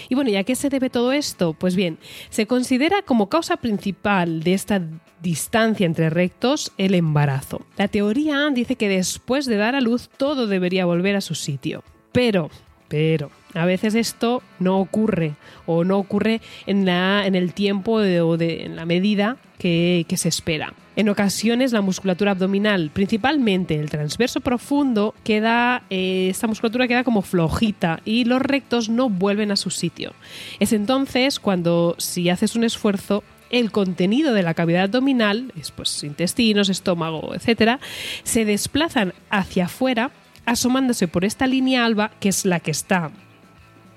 Y 0.07 0.13
bueno, 0.13 0.29
¿y 0.29 0.35
a 0.35 0.43
qué 0.43 0.55
se 0.55 0.69
debe 0.69 0.91
todo 0.91 1.13
esto? 1.13 1.53
Pues 1.53 1.75
bien, 1.75 1.97
se 2.29 2.45
considera 2.45 3.01
como 3.01 3.27
causa 3.27 3.57
principal 3.57 4.43
de 4.43 4.53
esta 4.53 4.81
distancia 5.25 5.87
entre 5.87 6.11
rectos 6.11 6.71
el 6.77 6.93
embarazo. 6.93 7.65
La 7.77 7.87
teoría 7.87 8.47
dice 8.53 8.75
que 8.75 8.87
después 8.87 9.47
de 9.47 9.57
dar 9.57 9.73
a 9.75 9.81
luz 9.81 10.07
todo 10.15 10.45
debería 10.45 10.85
volver 10.85 11.15
a 11.15 11.21
su 11.21 11.33
sitio. 11.33 11.83
Pero, 12.11 12.51
pero, 12.87 13.31
a 13.55 13.65
veces 13.65 13.95
esto 13.95 14.43
no 14.59 14.79
ocurre 14.79 15.33
o 15.65 15.83
no 15.83 15.97
ocurre 15.97 16.41
en, 16.67 16.85
la, 16.85 17.25
en 17.25 17.33
el 17.33 17.53
tiempo 17.53 17.93
o 17.93 18.39
en 18.39 18.75
la 18.75 18.85
medida 18.85 19.37
que, 19.57 20.05
se 20.15 20.29
espera. 20.29 20.73
En 20.95 21.09
ocasiones 21.09 21.73
la 21.73 21.81
musculatura 21.81 22.31
abdominal, 22.31 22.91
principalmente 22.93 23.75
el 23.75 23.89
transverso 23.89 24.39
profundo, 24.41 25.13
queda, 25.23 25.83
eh, 25.89 26.27
esta 26.29 26.47
musculatura 26.47 26.87
queda 26.87 27.03
como 27.03 27.21
flojita 27.21 27.99
y 28.05 28.25
los 28.25 28.41
rectos 28.41 28.89
no 28.89 29.09
vuelven 29.09 29.51
a 29.51 29.55
su 29.55 29.71
sitio. 29.71 30.13
Es 30.59 30.71
entonces 30.71 31.39
cuando 31.39 31.95
si 31.97 32.29
haces 32.29 32.55
un 32.55 32.63
esfuerzo 32.63 33.23
el 33.49 33.71
contenido 33.71 34.33
de 34.33 34.43
la 34.43 34.53
cavidad 34.53 34.83
abdominal, 34.83 35.53
pues, 35.75 36.03
intestinos, 36.03 36.69
estómago, 36.69 37.33
etcétera, 37.35 37.79
se 38.23 38.45
desplazan 38.45 39.13
hacia 39.29 39.65
afuera 39.65 40.11
asomándose 40.45 41.07
por 41.07 41.25
esta 41.25 41.47
línea 41.47 41.85
alba, 41.85 42.11
que 42.19 42.29
es 42.29 42.45
la 42.45 42.59
que 42.59 42.71
está 42.71 43.11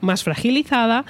más 0.00 0.23
fragilizada, 0.23 1.05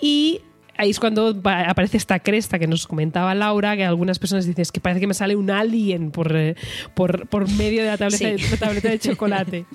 y 0.00 0.40
ahí 0.76 0.90
es 0.90 1.00
cuando 1.00 1.40
aparece 1.44 1.96
esta 1.96 2.18
cresta 2.18 2.58
que 2.58 2.66
nos 2.66 2.86
comentaba 2.86 3.34
Laura, 3.34 3.76
que 3.76 3.84
algunas 3.84 4.18
personas 4.18 4.46
dicen 4.46 4.64
que 4.72 4.80
parece 4.80 5.00
que 5.00 5.06
me 5.06 5.14
sale 5.14 5.36
un 5.36 5.50
alien 5.50 6.10
por, 6.10 6.34
eh, 6.36 6.56
por, 6.94 7.50
medio 7.52 7.82
de 7.82 7.88
la 7.88 7.96
tableta, 7.96 8.28
de, 8.28 8.56
tableta 8.58 8.88
de 8.88 8.98
chocolate. 8.98 9.66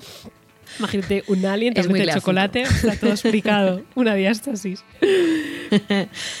Imagínate, 0.78 1.24
un 1.26 1.44
alien, 1.44 1.74
tableta 1.74 2.14
de 2.14 2.20
chocolate, 2.20 2.62
está 2.62 2.96
todo 2.96 3.10
explicado, 3.10 3.82
una 3.94 4.14
diástasis. 4.14 4.84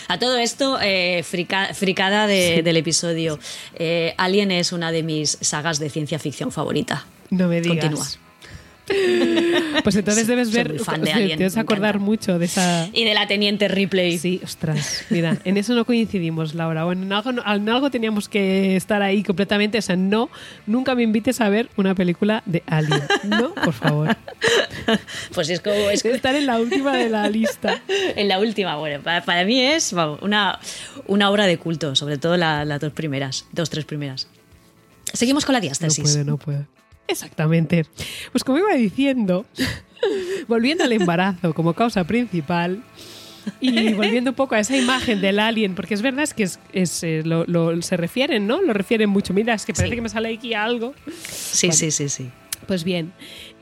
A 0.08 0.18
todo 0.18 0.38
esto, 0.38 0.78
eh, 0.80 1.22
fricada 1.24 2.26
del 2.26 2.76
episodio. 2.76 3.38
Eh, 3.74 4.14
alien 4.16 4.50
es 4.50 4.72
una 4.72 4.92
de 4.92 5.02
mis 5.02 5.38
sagas 5.40 5.78
de 5.78 5.90
ciencia 5.90 6.18
ficción 6.18 6.52
favorita. 6.52 7.06
No 7.30 7.48
me 7.48 7.60
digas. 7.60 7.78
Continúa. 7.78 8.29
Pues 9.82 9.96
entonces 9.96 10.26
debes 10.26 10.52
ver, 10.52 10.78
fan 10.80 11.02
de 11.02 11.36
debes 11.36 11.56
acordar 11.56 11.98
mucho 11.98 12.38
de 12.38 12.46
esa... 12.46 12.88
Y 12.92 13.04
de 13.04 13.14
la 13.14 13.26
Teniente 13.26 13.68
Ripley. 13.68 14.18
Sí, 14.18 14.40
ostras, 14.44 15.04
mira, 15.10 15.38
en 15.44 15.56
eso 15.56 15.74
no 15.74 15.84
coincidimos, 15.84 16.54
Laura. 16.54 16.86
O 16.86 16.92
en 16.92 17.12
algo, 17.12 17.30
en 17.30 17.68
algo 17.68 17.90
teníamos 17.90 18.28
que 18.28 18.76
estar 18.76 19.02
ahí 19.02 19.22
completamente. 19.22 19.78
O 19.78 19.82
sea, 19.82 19.96
no, 19.96 20.30
nunca 20.66 20.94
me 20.94 21.02
invites 21.02 21.40
a 21.40 21.48
ver 21.48 21.68
una 21.76 21.94
película 21.94 22.42
de 22.46 22.62
Alien. 22.66 23.02
No, 23.24 23.54
por 23.54 23.72
favor. 23.74 24.16
Pues 25.34 25.48
es 25.50 25.60
como... 25.60 25.90
Es 25.90 26.04
estar 26.04 26.34
en 26.34 26.46
la 26.46 26.58
última 26.58 26.96
de 26.96 27.08
la 27.08 27.28
lista. 27.28 27.80
En 28.16 28.28
la 28.28 28.38
última, 28.38 28.76
bueno, 28.76 29.02
para, 29.02 29.44
mí 29.44 29.60
es 29.60 29.92
una, 29.92 30.58
una 31.06 31.30
obra 31.30 31.46
de 31.46 31.58
culto, 31.58 31.94
sobre 31.94 32.18
todo 32.18 32.36
las 32.36 32.80
dos 32.80 32.92
primeras, 32.92 33.46
dos, 33.52 33.70
tres 33.70 33.84
primeras. 33.84 34.26
Seguimos 35.12 35.44
con 35.44 35.52
la 35.52 35.60
diástasis. 35.60 35.98
No 35.98 36.04
puede, 36.04 36.24
no 36.24 36.36
puede. 36.38 36.79
Exactamente. 37.10 37.86
Pues 38.32 38.44
como 38.44 38.58
iba 38.58 38.74
diciendo, 38.74 39.46
volviendo 40.48 40.84
al 40.84 40.92
embarazo 40.92 41.52
como 41.54 41.74
causa 41.74 42.04
principal, 42.04 42.82
y 43.60 43.92
volviendo 43.94 44.30
un 44.30 44.36
poco 44.36 44.54
a 44.54 44.60
esa 44.60 44.76
imagen 44.76 45.20
del 45.20 45.38
alien, 45.38 45.74
porque 45.74 45.94
es 45.94 46.02
verdad 46.02 46.24
es 46.24 46.34
que 46.34 46.48
es, 46.72 47.02
eh, 47.02 47.22
lo, 47.24 47.82
se 47.82 47.96
refieren, 47.96 48.46
¿no? 48.46 48.60
Lo 48.62 48.72
refieren 48.72 49.10
mucho. 49.10 49.34
Mira, 49.34 49.54
es 49.54 49.64
que 49.64 49.72
parece 49.72 49.94
que 49.94 50.02
me 50.02 50.08
sale 50.08 50.34
aquí 50.34 50.54
algo. 50.54 50.94
Sí, 51.28 51.72
sí, 51.72 51.90
sí, 51.90 52.08
sí. 52.08 52.28
Pues 52.70 52.84
bien, 52.84 53.12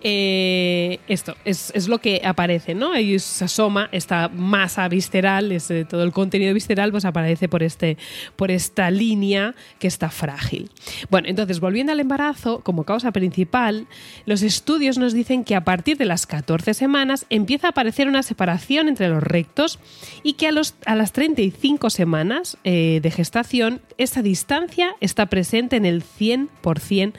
eh, 0.02 1.00
esto 1.08 1.34
es, 1.46 1.88
lo 1.88 1.96
que 1.96 2.20
aparece, 2.22 2.74
¿no? 2.74 2.92
Ahí 2.92 3.18
se 3.18 3.46
asoma 3.46 3.88
esta 3.90 4.28
masa 4.28 4.86
visceral, 4.86 5.50
es, 5.50 5.72
todo 5.88 6.02
el 6.02 6.12
contenido 6.12 6.52
visceral, 6.52 6.90
pues 6.90 7.06
aparece 7.06 7.48
por, 7.48 7.62
este, 7.62 7.96
por 8.36 8.50
esta 8.50 8.90
línea 8.90 9.54
que 9.78 9.86
está 9.86 10.10
frágil. 10.10 10.70
Bueno, 11.08 11.26
entonces, 11.26 11.58
volviendo 11.58 11.90
al 11.90 12.00
embarazo, 12.00 12.60
como 12.60 12.84
causa 12.84 13.10
principal, 13.12 13.86
los 14.26 14.42
estudios 14.42 14.98
nos 14.98 15.14
dicen 15.14 15.42
que 15.42 15.54
a 15.54 15.64
partir 15.64 15.96
de 15.96 16.04
las 16.04 16.26
14 16.26 16.74
semanas 16.74 17.24
empieza 17.30 17.68
a 17.68 17.70
aparecer 17.70 18.08
una 18.08 18.22
separación 18.22 18.88
entre 18.88 19.08
los 19.08 19.22
rectos 19.22 19.78
y 20.22 20.34
que 20.34 20.48
a, 20.48 20.52
los, 20.52 20.74
a 20.84 20.96
las 20.96 21.12
35 21.12 21.88
semanas 21.88 22.58
eh, 22.62 23.00
de 23.02 23.10
gestación, 23.10 23.80
esa 23.96 24.20
distancia 24.20 24.96
está 25.00 25.30
presente 25.30 25.76
en 25.76 25.86
el 25.86 26.04
100% 26.04 27.14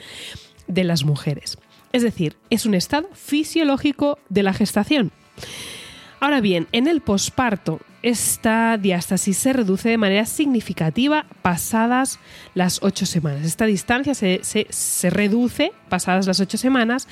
de 0.68 0.84
las 0.84 1.04
mujeres. 1.04 1.58
Es 1.92 2.02
decir, 2.02 2.36
es 2.50 2.66
un 2.66 2.74
estado 2.74 3.08
fisiológico 3.12 4.18
de 4.28 4.42
la 4.42 4.52
gestación. 4.52 5.12
Ahora 6.20 6.40
bien, 6.40 6.68
en 6.72 6.86
el 6.86 7.00
posparto, 7.00 7.80
esta 8.02 8.76
diástasis 8.76 9.38
se 9.38 9.54
reduce 9.54 9.88
de 9.88 9.96
manera 9.96 10.26
significativa 10.26 11.24
pasadas 11.40 12.18
las 12.54 12.82
ocho 12.82 13.06
semanas. 13.06 13.44
Esta 13.44 13.64
distancia 13.64 14.14
se, 14.14 14.40
reduce 15.10 15.72
pasadas 15.88 16.26
las 16.26 16.40
ocho 16.40 16.58
semanas, 16.58 17.08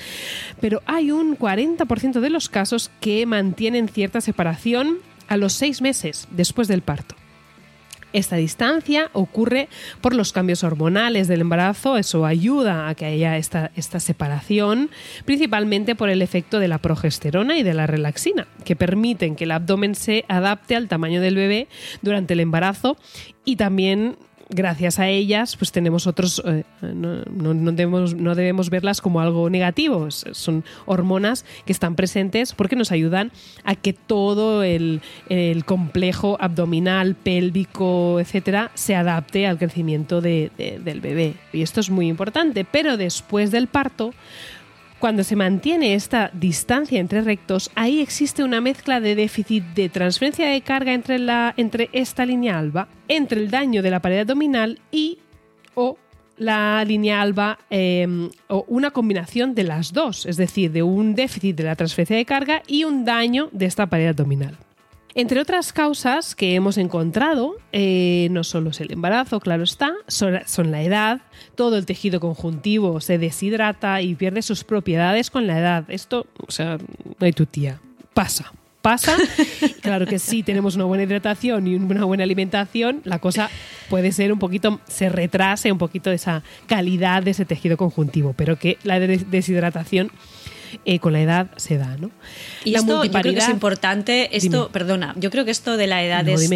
pero 0.61 0.81
hay 0.85 1.11
un 1.11 1.37
40% 1.37 2.19
de 2.19 2.29
los 2.29 2.49
casos 2.49 2.91
que 3.01 3.25
mantienen 3.25 3.89
cierta 3.89 4.21
separación 4.21 4.97
a 5.27 5.37
los 5.37 5.53
seis 5.53 5.81
meses 5.81 6.27
después 6.31 6.67
del 6.67 6.83
parto. 6.83 7.15
Esta 8.11 8.37
distancia 8.37 9.09
ocurre 9.13 9.69
por 10.01 10.15
los 10.15 10.33
cambios 10.33 10.63
hormonales 10.63 11.27
del 11.27 11.41
embarazo, 11.41 11.97
eso 11.97 12.25
ayuda 12.25 12.89
a 12.89 12.95
que 12.95 13.05
haya 13.05 13.37
esta, 13.37 13.71
esta 13.75 13.99
separación, 13.99 14.89
principalmente 15.25 15.95
por 15.95 16.09
el 16.09 16.21
efecto 16.21 16.59
de 16.59 16.67
la 16.67 16.79
progesterona 16.79 17.57
y 17.57 17.63
de 17.63 17.73
la 17.73 17.85
relaxina, 17.85 18.47
que 18.65 18.75
permiten 18.75 19.35
que 19.35 19.43
el 19.43 19.51
abdomen 19.51 19.93
se 19.93 20.25
adapte 20.27 20.75
al 20.75 20.87
tamaño 20.87 21.21
del 21.21 21.35
bebé 21.35 21.67
durante 22.01 22.33
el 22.33 22.39
embarazo 22.39 22.97
y 23.45 23.57
también 23.57 24.17
gracias 24.49 24.97
a 24.97 25.07
ellas, 25.07 25.55
pues 25.55 25.71
tenemos 25.71 26.07
otros, 26.07 26.41
eh, 26.45 26.63
no, 26.81 27.23
debemos, 27.71 28.15
no, 28.15 28.33
debemos, 28.33 28.69
verlas 28.69 28.99
como 28.99 29.21
algo 29.21 29.49
negativo, 29.49 30.09
son 30.09 30.65
hormonas 30.85 31.45
que 31.65 31.71
están 31.71 31.95
presentes 31.95 32.53
porque 32.53 32.75
nos 32.75 32.91
ayudan 32.91 33.31
a 33.63 33.75
que 33.75 33.93
todo 33.93 34.63
el, 34.63 35.01
complejo 35.65 36.37
abdominal, 36.39 37.15
pélvico, 37.15 38.19
etcétera, 38.19 38.71
se 38.73 38.95
adapte 38.95 39.45
al 39.45 39.59
crecimiento 39.59 40.21
del 40.21 40.51
bebé. 41.01 41.35
Y 41.53 41.61
esto 41.61 41.79
es 41.79 41.89
muy 41.89 42.07
importante, 42.07 42.65
pero 42.65 42.97
después 42.97 43.51
del 43.51 43.67
parto, 43.67 44.13
cuando 44.99 45.23
se 45.23 45.35
mantiene 45.35 45.93
esta 45.95 46.29
distancia 46.33 46.99
entre 46.99 47.21
rectos, 47.21 47.71
ahí 47.75 48.01
existe 48.01 48.43
una 48.43 48.61
mezcla 48.61 48.99
de 48.99 49.15
déficit 49.15 49.63
de 49.73 49.89
transferencia 49.89 50.47
de 50.47 50.61
carga 50.61 50.93
entre, 50.93 51.19
la, 51.19 51.53
entre 51.57 51.89
esta 51.93 52.25
línea 52.25 52.59
alba, 52.59 52.87
entre 53.07 53.39
el 53.39 53.49
daño 53.49 53.81
de 53.81 53.91
la 53.91 54.01
pared 54.01 54.19
abdominal 54.19 54.79
y 54.91 55.19
o 55.73 55.97
la 56.37 56.83
línea 56.85 57.21
alba 57.21 57.59
em, 57.69 58.29
o 58.47 58.65
una 58.67 58.91
combinación 58.91 59.55
de 59.55 59.63
las 59.63 59.93
dos, 59.93 60.25
es 60.25 60.37
decir, 60.37 60.71
de 60.71 60.83
un 60.83 61.15
déficit 61.15 61.55
de 61.55 61.63
la 61.63 61.75
transferencia 61.75 62.15
de 62.15 62.25
carga 62.25 62.63
y 62.67 62.83
un 62.83 63.05
daño 63.05 63.49
de 63.51 63.65
esta 63.65 63.87
pared 63.87 64.07
abdominal. 64.07 64.57
Entre 65.15 65.39
otras 65.39 65.73
causas 65.73 66.35
que 66.35 66.53
hemos 66.53 66.77
encontrado, 66.77 67.55
eh, 67.71 68.27
no 68.31 68.43
solo 68.43 68.69
es 68.69 68.79
el 68.79 68.91
embarazo, 68.91 69.39
claro 69.39 69.63
está, 69.63 69.93
son, 70.07 70.71
la 70.71 70.83
edad, 70.83 71.21
todo 71.55 71.77
el 71.77 71.85
tejido 71.85 72.19
conjuntivo 72.19 73.01
se 73.01 73.17
deshidrata 73.17 74.01
y 74.01 74.13
pierde 74.15 74.43
sus 74.43 74.63
propiedades 74.63 75.31
con 75.31 75.47
la 75.47 75.57
edad. 75.57 75.85
Esto, 75.89 76.27
o 76.47 76.51
sea, 76.51 76.77
no 76.77 77.25
hay 77.25 77.33
tu 77.33 77.45
tía, 77.45 77.79
pasa. 78.13 78.53
Pasa, 78.81 79.17
claro 79.81 80.05
que 80.05 80.19
sí, 80.19 80.41
tenemos 80.41 80.75
una 80.75 80.85
buena 80.85 81.03
hidratación 81.03 81.67
y 81.67 81.75
una 81.75 82.05
buena 82.05 82.23
alimentación, 82.23 83.01
la 83.03 83.19
cosa 83.19 83.49
puede 83.89 84.13
ser 84.13 84.31
un 84.31 84.39
poquito, 84.39 84.79
se 84.87 85.09
retrase 85.09 85.69
un 85.69 85.77
poquito 85.77 86.11
esa 86.11 86.43
calidad 86.65 87.21
de 87.21 87.31
ese 87.31 87.43
tejido 87.43 87.75
conjuntivo, 87.75 88.33
pero 88.37 88.57
que 88.57 88.77
la 88.83 88.97
deshidratación 89.01 90.11
eh, 90.85 90.99
con 90.99 91.13
la 91.13 91.21
edad 91.21 91.47
se 91.57 91.77
da, 91.77 91.95
¿no? 91.97 92.11
Y 92.63 92.75
esto 92.75 93.03
yo 93.05 93.11
creo 93.11 93.33
que 93.33 93.39
es 93.39 93.49
importante, 93.49 94.35
esto, 94.35 94.69
perdona, 94.71 95.13
yo 95.17 95.29
creo 95.31 95.45
que 95.45 95.51
esto 95.51 95.77
de 95.77 95.87
la 95.87 96.03
edad 96.03 96.27
es, 96.27 96.49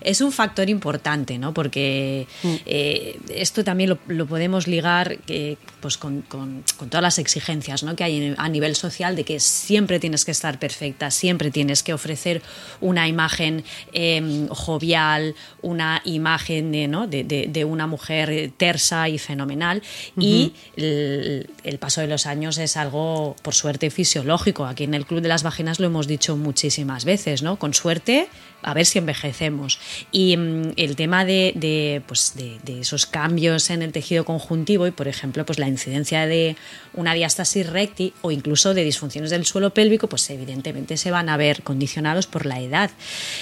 es 0.00 0.20
un 0.20 0.30
factor 0.32 0.68
importante, 0.70 1.38
¿no? 1.38 1.52
Porque 1.54 2.26
Mm. 2.42 2.54
eh, 2.66 3.18
esto 3.34 3.64
también 3.64 3.90
lo, 3.90 3.98
lo 4.06 4.26
podemos 4.26 4.66
ligar 4.68 5.18
eh, 5.28 5.56
pues 5.80 5.96
con, 5.96 6.22
con- 6.22 6.62
con 6.76 6.88
todas 6.88 7.02
las 7.02 7.18
exigencias 7.18 7.82
¿no? 7.82 7.94
que 7.96 8.04
hay 8.04 8.34
a 8.36 8.48
nivel 8.48 8.74
social 8.76 9.14
de 9.16 9.24
que 9.24 9.38
siempre 9.40 9.98
tienes 10.00 10.24
que 10.24 10.30
estar 10.32 10.58
perfecta, 10.58 11.10
siempre 11.10 11.50
tienes 11.50 11.82
que 11.82 11.92
ofrecer 11.94 12.42
una 12.80 13.06
imagen 13.08 13.64
eh, 13.92 14.46
jovial, 14.50 15.34
una 15.62 16.00
imagen 16.04 16.72
de, 16.72 16.88
¿no? 16.88 17.06
de, 17.06 17.24
de- 17.24 17.46
de 17.48 17.64
una 17.64 17.86
mujer 17.86 18.50
tersa 18.56 19.08
y 19.08 19.18
fenomenal. 19.18 19.82
Y 20.16 20.52
el, 20.76 21.48
el 21.64 21.78
paso 21.78 22.00
de 22.00 22.06
los 22.08 22.26
años 22.26 22.58
es 22.58 22.76
algo, 22.76 23.36
por 23.42 23.54
suerte, 23.58 23.90
fisiológico. 23.90 24.64
Aquí 24.64 24.84
en 24.84 24.94
el 24.94 25.04
Club 25.04 25.20
de 25.20 25.28
las 25.28 25.42
Vaginas 25.42 25.80
lo 25.80 25.86
hemos 25.86 26.06
dicho 26.06 26.36
muchísimas 26.36 27.04
veces, 27.04 27.42
¿no? 27.42 27.58
Con 27.58 27.74
suerte, 27.74 28.28
a 28.62 28.74
ver 28.74 28.86
si 28.86 28.98
envejecemos. 28.98 29.78
Y 30.10 30.36
mm, 30.36 30.72
el 30.76 30.96
tema 30.96 31.24
de, 31.24 31.52
de, 31.54 32.02
pues, 32.06 32.32
de, 32.34 32.58
de 32.64 32.80
esos 32.80 33.06
cambios 33.06 33.70
en 33.70 33.82
el 33.82 33.92
tejido 33.92 34.24
conjuntivo 34.24 34.86
y, 34.86 34.90
por 34.90 35.06
ejemplo, 35.08 35.46
pues 35.46 35.58
la 35.58 35.68
incidencia 35.68 36.26
de 36.26 36.56
una 36.94 37.14
diástasis 37.14 37.66
recti 37.68 38.12
o 38.22 38.30
incluso 38.32 38.74
de 38.74 38.82
disfunciones 38.84 39.30
del 39.30 39.44
suelo 39.46 39.70
pélvico, 39.72 40.08
pues 40.08 40.28
evidentemente 40.30 40.96
se 40.96 41.10
van 41.10 41.28
a 41.28 41.36
ver 41.36 41.62
condicionados 41.62 42.26
por 42.26 42.46
la 42.46 42.60
edad. 42.60 42.90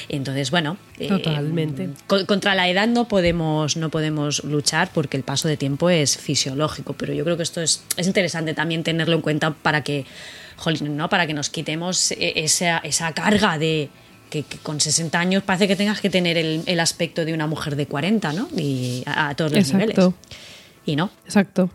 Entonces, 0.09 0.51
bueno, 0.51 0.77
eh, 0.99 1.09
Totalmente. 1.09 1.89
co- 2.07 2.27
contra 2.27 2.55
la 2.55 2.69
edad 2.69 2.87
no 2.87 3.09
podemos, 3.09 3.77
no 3.77 3.89
podemos 3.91 4.45
luchar 4.45 4.91
porque 4.93 5.17
el 5.17 5.23
paso 5.23 5.49
de 5.49 5.57
tiempo 5.57 5.89
es 5.91 6.19
fisiológico, 6.19 6.93
pero 6.93 7.15
yo 7.15 7.25
creo 7.25 7.37
que 7.37 7.43
esto 7.43 7.63
es, 7.63 7.83
es 7.97 8.07
interesante 8.07 8.53
también 8.55 8.83
tenerlo 8.83 9.15
en 9.17 9.23
cuenta 9.23 9.53
para 9.53 9.83
que, 9.83 10.05
jolín, 10.57 10.97
¿no? 10.97 11.09
para 11.09 11.27
que 11.27 11.33
nos 11.35 11.49
quitemos 11.51 12.13
eh, 12.13 12.35
esa, 12.37 12.79
esa 12.79 13.13
carga 13.15 13.59
de 13.59 13.89
que, 14.31 14.43
que 14.43 14.59
con 14.59 14.81
60 14.81 15.19
años 15.19 15.43
parece 15.43 15.69
que 15.69 15.77
tengas 15.77 16.01
que 16.01 16.11
tener 16.11 16.37
el, 16.37 16.63
el 16.67 16.81
aspecto 16.81 17.25
de 17.25 17.33
una 17.35 17.47
mujer 17.47 17.77
de 17.77 17.87
40, 17.87 18.33
¿no? 18.33 18.49
Y 18.57 19.03
a, 19.07 19.29
a 19.31 19.35
todos 19.37 19.53
los 19.53 19.61
Exacto. 19.61 19.79
niveles. 19.87 20.15
Y 20.89 20.95
no. 20.95 21.11
Exacto. 21.25 21.69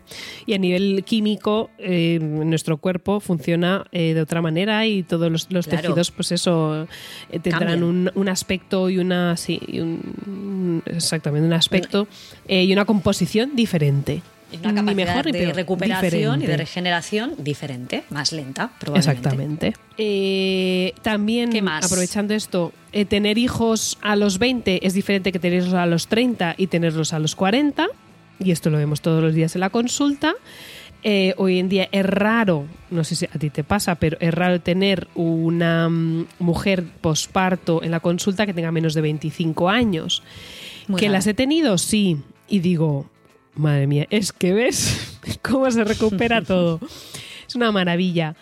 Y 0.46 0.54
a 0.54 0.58
nivel 0.58 1.04
químico, 1.04 1.68
eh, 1.78 2.18
nuestro 2.22 2.78
cuerpo 2.78 3.20
funciona 3.20 3.84
eh, 3.92 4.14
de 4.14 4.22
otra 4.22 4.40
manera 4.40 4.86
y 4.86 5.02
todos 5.02 5.30
los, 5.30 5.48
los 5.50 5.66
Claro. 5.66 5.82
tejidos, 5.82 6.10
pues 6.10 6.32
eso, 6.32 6.88
eh, 7.30 7.38
tendrán 7.38 7.82
un, 7.82 8.10
un 8.14 8.28
aspecto 8.30 8.88
y 8.88 8.96
una. 8.96 9.36
Sí, 9.36 9.60
y 9.66 9.80
un- 9.80 10.82
exactamente, 10.86 11.46
un 11.46 11.52
aspecto 11.52 12.08
eh, 12.48 12.64
y 12.64 12.72
una 12.72 12.86
composición 12.86 13.54
diferente. 13.54 14.22
Una 14.60 14.72
Ni 14.72 14.78
capacidad 14.80 15.06
mejor 15.06 15.24
de 15.24 15.32
peor, 15.32 15.54
recuperación 15.54 16.42
y 16.42 16.46
de 16.46 16.56
regeneración 16.56 17.34
diferente, 17.38 18.04
más 18.10 18.32
lenta, 18.32 18.70
probablemente. 18.78 19.18
Exactamente. 19.18 19.72
Eh, 19.98 20.94
también, 21.02 21.50
¿Qué 21.50 21.62
más? 21.62 21.84
aprovechando 21.84 22.34
esto, 22.34 22.72
eh, 22.92 23.04
tener 23.04 23.38
hijos 23.38 23.98
a 24.02 24.16
los 24.16 24.38
20 24.38 24.86
es 24.86 24.94
diferente 24.94 25.32
que 25.32 25.38
tenerlos 25.38 25.74
a 25.74 25.86
los 25.86 26.06
30 26.08 26.54
y 26.56 26.66
tenerlos 26.66 27.12
a 27.12 27.18
los 27.18 27.34
40. 27.34 27.86
Y 28.38 28.50
esto 28.50 28.70
lo 28.70 28.78
vemos 28.78 29.00
todos 29.00 29.22
los 29.22 29.34
días 29.34 29.54
en 29.54 29.60
la 29.60 29.70
consulta. 29.70 30.34
Eh, 31.04 31.34
hoy 31.36 31.58
en 31.58 31.68
día 31.68 31.88
es 31.90 32.06
raro, 32.06 32.66
no 32.90 33.02
sé 33.02 33.16
si 33.16 33.26
a 33.26 33.38
ti 33.38 33.50
te 33.50 33.64
pasa, 33.64 33.96
pero 33.96 34.16
es 34.20 34.32
raro 34.32 34.60
tener 34.60 35.08
una 35.16 35.88
mm, 35.88 36.26
mujer 36.38 36.84
posparto 37.00 37.82
en 37.82 37.90
la 37.90 37.98
consulta 37.98 38.46
que 38.46 38.54
tenga 38.54 38.70
menos 38.70 38.94
de 38.94 39.00
25 39.00 39.68
años. 39.68 40.22
Muy 40.86 41.00
¿Que 41.00 41.06
raro. 41.06 41.14
las 41.14 41.26
he 41.26 41.34
tenido? 41.34 41.76
Sí. 41.78 42.18
Y 42.48 42.60
digo, 42.60 43.06
madre 43.54 43.86
mía, 43.86 44.06
es 44.10 44.32
que 44.32 44.52
ves 44.52 45.18
cómo 45.42 45.70
se 45.70 45.84
recupera 45.84 46.42
todo. 46.44 46.80
Es 47.46 47.54
una 47.54 47.70
maravilla. 47.72 48.34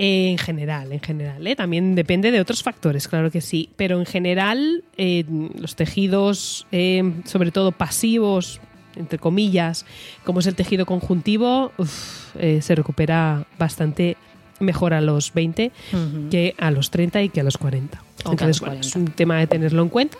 Eh, 0.00 0.30
en 0.30 0.38
general, 0.38 0.92
en 0.92 1.00
general. 1.00 1.44
¿eh? 1.44 1.56
También 1.56 1.96
depende 1.96 2.30
de 2.30 2.40
otros 2.40 2.62
factores, 2.62 3.08
claro 3.08 3.32
que 3.32 3.40
sí. 3.40 3.70
Pero 3.74 3.98
en 3.98 4.06
general, 4.06 4.84
eh, 4.96 5.24
los 5.58 5.74
tejidos, 5.74 6.68
eh, 6.70 7.14
sobre 7.24 7.50
todo 7.50 7.72
pasivos, 7.72 8.60
entre 8.94 9.18
comillas, 9.18 9.84
como 10.24 10.38
es 10.38 10.46
el 10.46 10.54
tejido 10.54 10.86
conjuntivo, 10.86 11.72
uf, 11.78 12.32
se 12.60 12.74
recupera 12.76 13.44
bastante 13.58 14.16
mejor 14.60 14.94
a 14.94 15.00
los 15.00 15.32
20 15.34 15.72
Ujú. 15.92 16.28
que 16.30 16.54
a 16.58 16.70
los 16.70 16.90
30 16.92 17.22
y 17.22 17.28
que 17.30 17.40
a 17.40 17.44
los 17.44 17.58
40. 17.58 18.00
O 18.24 18.36
que 18.36 18.44
a 18.44 18.46
los 18.46 18.58
Entonces, 18.58 18.60
bueno, 18.60 18.74
40. 18.76 18.86
es 18.88 18.96
un 18.96 19.06
tema 19.06 19.38
de 19.38 19.46
tenerlo 19.48 19.82
en 19.82 19.88
cuenta. 19.88 20.18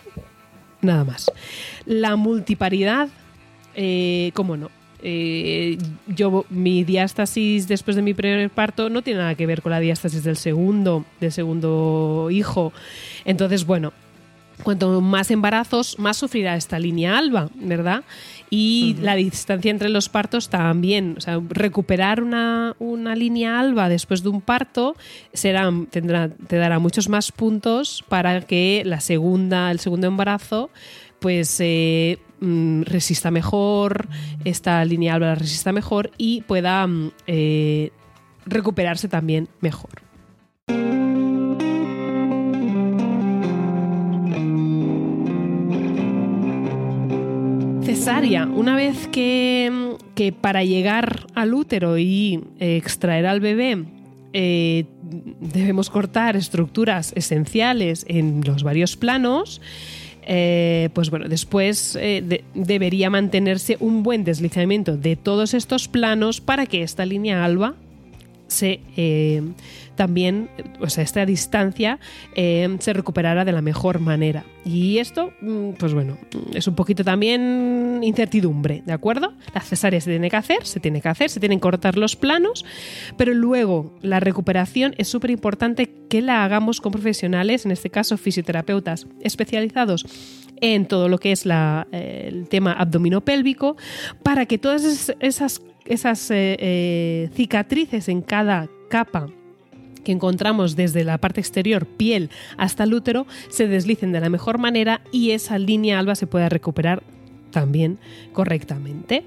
Nada 0.81 1.05
más. 1.05 1.31
La 1.85 2.15
multiparidad, 2.17 3.07
eh, 3.81 4.31
¿cómo 4.33 4.57
no? 4.57 4.69
Eh, 5.01 5.77
yo 6.07 6.45
mi 6.49 6.83
diástasis 6.83 7.69
después 7.69 7.95
de 7.95 8.01
mi 8.01 8.13
primer 8.13 8.49
parto 8.49 8.89
no 8.89 9.01
tiene 9.01 9.21
nada 9.21 9.35
que 9.35 9.45
ver 9.45 9.61
con 9.61 9.71
la 9.71 9.79
diástasis 9.79 10.25
del 10.25 10.35
segundo 10.35 11.05
del 11.21 11.31
segundo 11.31 12.27
hijo 12.29 12.73
entonces 13.23 13.65
bueno 13.65 13.93
cuanto 14.61 14.99
más 14.99 15.31
embarazos, 15.31 15.97
más 15.99 16.17
sufrirá 16.17 16.55
esta 16.55 16.79
línea 16.79 17.17
alba, 17.17 17.49
¿verdad? 17.55 18.03
Y 18.49 18.97
la 19.01 19.15
distancia 19.15 19.71
entre 19.71 19.89
los 19.89 20.09
partos 20.09 20.49
también. 20.49 21.15
O 21.17 21.21
sea, 21.21 21.39
recuperar 21.49 22.21
una, 22.21 22.75
una 22.79 23.15
línea 23.15 23.59
alba 23.59 23.89
después 23.89 24.21
de 24.23 24.29
un 24.29 24.41
parto 24.41 24.95
será, 25.33 25.71
tendrá, 25.89 26.29
te 26.29 26.57
dará 26.57 26.79
muchos 26.79 27.09
más 27.09 27.31
puntos 27.31 28.03
para 28.09 28.41
que 28.41 28.83
la 28.85 28.99
segunda, 28.99 29.71
el 29.71 29.79
segundo 29.79 30.07
embarazo, 30.07 30.69
pues 31.19 31.57
eh, 31.61 32.17
mm, 32.39 32.83
resista 32.83 33.31
mejor, 33.31 34.07
esta 34.43 34.83
línea 34.85 35.15
alba 35.15 35.27
la 35.27 35.35
resista 35.35 35.71
mejor 35.71 36.11
y 36.17 36.41
pueda 36.41 36.85
mm, 36.87 37.11
eh, 37.27 37.91
recuperarse 38.45 39.07
también 39.07 39.47
mejor. 39.61 40.01
Cesárea, 47.83 48.45
una 48.45 48.75
vez 48.75 49.07
que, 49.07 49.95
que 50.15 50.31
para 50.31 50.63
llegar 50.63 51.27
al 51.33 51.53
útero 51.53 51.97
y 51.97 52.43
eh, 52.59 52.77
extraer 52.77 53.25
al 53.25 53.39
bebé 53.39 53.85
eh, 54.31 54.85
debemos 55.01 55.89
cortar 55.89 56.35
estructuras 56.35 57.13
esenciales 57.15 58.05
en 58.07 58.41
los 58.45 58.61
varios 58.63 58.95
planos, 58.95 59.59
eh, 60.31 60.89
pues 60.93 61.09
bueno, 61.09 61.27
después 61.27 61.95
eh, 61.99 62.21
de- 62.23 62.43
debería 62.53 63.09
mantenerse 63.09 63.77
un 63.79 64.03
buen 64.03 64.23
deslizamiento 64.23 64.95
de 64.95 65.15
todos 65.15 65.55
estos 65.55 65.87
planos 65.87 66.39
para 66.39 66.67
que 66.67 66.83
esta 66.83 67.03
línea 67.03 67.43
alba 67.43 67.73
se 68.49 68.81
eh, 68.97 69.41
también, 69.95 70.49
o 70.79 70.89
sea, 70.89 71.03
esta 71.03 71.25
distancia 71.25 71.99
eh, 72.35 72.77
se 72.79 72.93
recuperara 72.93 73.45
de 73.45 73.51
la 73.51 73.61
mejor 73.61 73.99
manera. 73.99 74.43
Y 74.65 74.97
esto, 74.99 75.31
mm, 75.41 75.71
pues 75.79 75.93
bueno, 75.93 76.17
es 76.53 76.67
un 76.67 76.75
poquito 76.75 77.03
también 77.03 77.99
incertidumbre, 78.03 78.81
¿de 78.85 78.93
acuerdo? 78.93 79.33
La 79.53 79.61
cesárea 79.61 79.99
se 80.01 80.09
tiene 80.11 80.29
que 80.29 80.35
hacer, 80.37 80.65
se 80.65 80.79
tiene 80.79 81.01
que 81.01 81.09
hacer, 81.09 81.29
se 81.29 81.39
tienen 81.39 81.59
que 81.59 81.63
cortar 81.63 81.97
los 81.97 82.15
planos, 82.15 82.65
pero 83.17 83.33
luego 83.33 83.93
la 84.01 84.19
recuperación 84.19 84.95
es 84.97 85.07
súper 85.07 85.31
importante 85.31 85.89
que 86.09 86.21
la 86.21 86.43
hagamos 86.43 86.81
con 86.81 86.91
profesionales, 86.91 87.65
en 87.65 87.71
este 87.71 87.89
caso 87.89 88.17
fisioterapeutas 88.17 89.05
especializados 89.21 90.05
en 90.61 90.87
todo 90.87 91.07
lo 91.07 91.17
que 91.19 91.31
es 91.31 91.45
la, 91.45 91.87
eh, 91.91 92.25
el 92.27 92.47
tema 92.49 92.73
abdominopélvico, 92.73 93.77
para 94.23 94.45
que 94.45 94.57
todas 94.57 94.83
es- 94.83 95.13
esas, 95.21 95.61
esas 95.89 96.31
eh, 96.31 96.55
eh, 96.59 97.29
cicatrices 97.33 98.07
en 98.07 98.21
cada 98.21 98.69
capa 98.89 99.27
que 100.03 100.13
encontramos 100.13 100.77
desde 100.77 101.03
la 101.03 101.17
parte 101.17 101.41
exterior, 101.41 101.85
piel, 101.85 102.29
hasta 102.57 102.85
el 102.85 102.93
útero, 102.93 103.27
se 103.49 103.67
deslicen 103.67 104.13
de 104.13 104.21
la 104.21 104.29
mejor 104.29 104.59
manera 104.59 105.01
y 105.11 105.31
esa 105.31 105.57
línea 105.57 105.99
alba 105.99 106.15
se 106.15 106.27
pueda 106.27 106.47
recuperar 106.47 107.03
también 107.51 107.97
correctamente. 108.31 109.23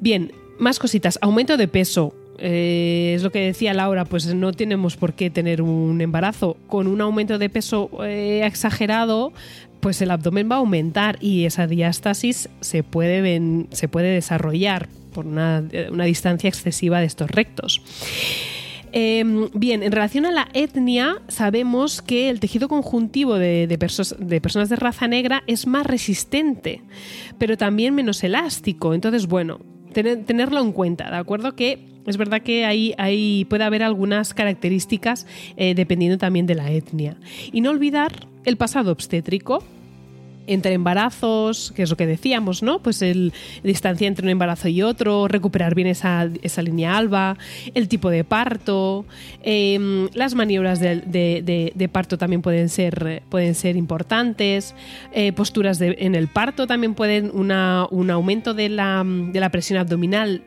Bien, 0.00 0.32
más 0.58 0.78
cositas. 0.78 1.18
Aumento 1.20 1.56
de 1.56 1.68
peso. 1.68 2.14
Eh, 2.38 3.12
es 3.14 3.22
lo 3.22 3.30
que 3.30 3.40
decía 3.40 3.74
Laura, 3.74 4.04
pues 4.04 4.34
no 4.34 4.52
tenemos 4.52 4.96
por 4.96 5.12
qué 5.12 5.28
tener 5.28 5.60
un 5.60 6.00
embarazo. 6.00 6.56
Con 6.66 6.86
un 6.86 7.00
aumento 7.00 7.38
de 7.38 7.50
peso 7.50 7.90
exagerado, 8.04 9.32
pues 9.80 10.00
el 10.00 10.10
abdomen 10.10 10.48
va 10.50 10.56
a 10.56 10.58
aumentar 10.58 11.18
y 11.20 11.44
esa 11.44 11.66
diástasis 11.66 12.48
se 12.60 12.82
puede, 12.82 13.66
se 13.70 13.88
puede 13.88 14.14
desarrollar 14.14 14.88
por 15.12 15.26
una, 15.26 15.60
distancia 15.62 16.48
excesiva 16.48 17.00
de 17.00 17.06
estos 17.06 17.30
rectos. 17.30 17.80
Eh, 18.94 19.24
bien, 19.54 19.82
en 19.82 19.90
relación 19.90 20.26
a 20.26 20.30
la 20.32 20.48
etnia, 20.52 21.22
sabemos 21.28 22.02
que 22.02 22.28
el 22.28 22.40
tejido 22.40 22.68
conjuntivo 22.68 23.36
de, 23.38 23.66
de 23.66 23.78
perso- 23.78 24.16
de 24.18 24.40
personas 24.40 24.68
de 24.68 24.76
raza 24.76 25.08
negra 25.08 25.42
es 25.46 25.66
más 25.66 25.86
resistente, 25.86 26.82
pero 27.38 27.56
también 27.56 27.94
menos 27.94 28.22
elástico. 28.22 28.92
Entonces, 28.92 29.26
bueno, 29.28 29.60
tener- 29.94 30.24
tenerlo 30.24 30.60
en 30.60 30.72
cuenta, 30.72 31.10
¿de 31.10 31.16
acuerdo? 31.16 31.56
Que 31.56 31.86
es 32.06 32.18
verdad 32.18 32.42
que 32.42 32.66
ahí, 32.66 32.92
ahí 32.98 33.46
puede 33.48 33.64
haber 33.64 33.82
algunas 33.82 34.34
características 34.34 35.26
eh, 35.56 35.74
dependiendo 35.74 36.18
también 36.18 36.46
de 36.46 36.54
la 36.56 36.70
etnia. 36.70 37.16
Y 37.50 37.62
no 37.62 37.70
olvidar 37.70 38.26
el 38.44 38.58
pasado 38.58 38.92
obstétrico, 38.92 39.64
entre 40.46 40.74
embarazos, 40.74 41.72
que 41.74 41.82
es 41.82 41.90
lo 41.90 41.96
que 41.96 42.06
decíamos, 42.06 42.62
¿no? 42.62 42.80
Pues 42.80 43.02
el 43.02 43.32
distancia 43.62 44.08
entre 44.08 44.26
un 44.26 44.30
embarazo 44.30 44.68
y 44.68 44.82
otro, 44.82 45.28
recuperar 45.28 45.74
bien 45.74 45.88
esa, 45.88 46.24
línea 46.62 46.96
alba, 46.96 47.36
el 47.74 47.88
tipo 47.88 48.10
de 48.10 48.24
parto, 48.24 49.04
em, 49.42 50.08
las 50.14 50.34
maniobras 50.34 50.80
de, 50.80 51.90
parto 51.92 52.18
también 52.18 52.42
pueden 52.42 52.68
ser, 52.68 53.22
pueden 53.28 53.54
ser 53.54 53.76
importantes, 53.76 54.74
eh, 55.12 55.32
posturas 55.32 55.80
en 55.80 56.14
el 56.14 56.28
parto 56.28 56.66
también 56.66 56.94
pueden, 56.94 57.30
un 57.32 58.10
aumento 58.10 58.54
de 58.54 58.68
la, 58.68 59.04
de 59.04 59.40
la 59.40 59.50
presión 59.50 59.78
abdominal 59.78 60.42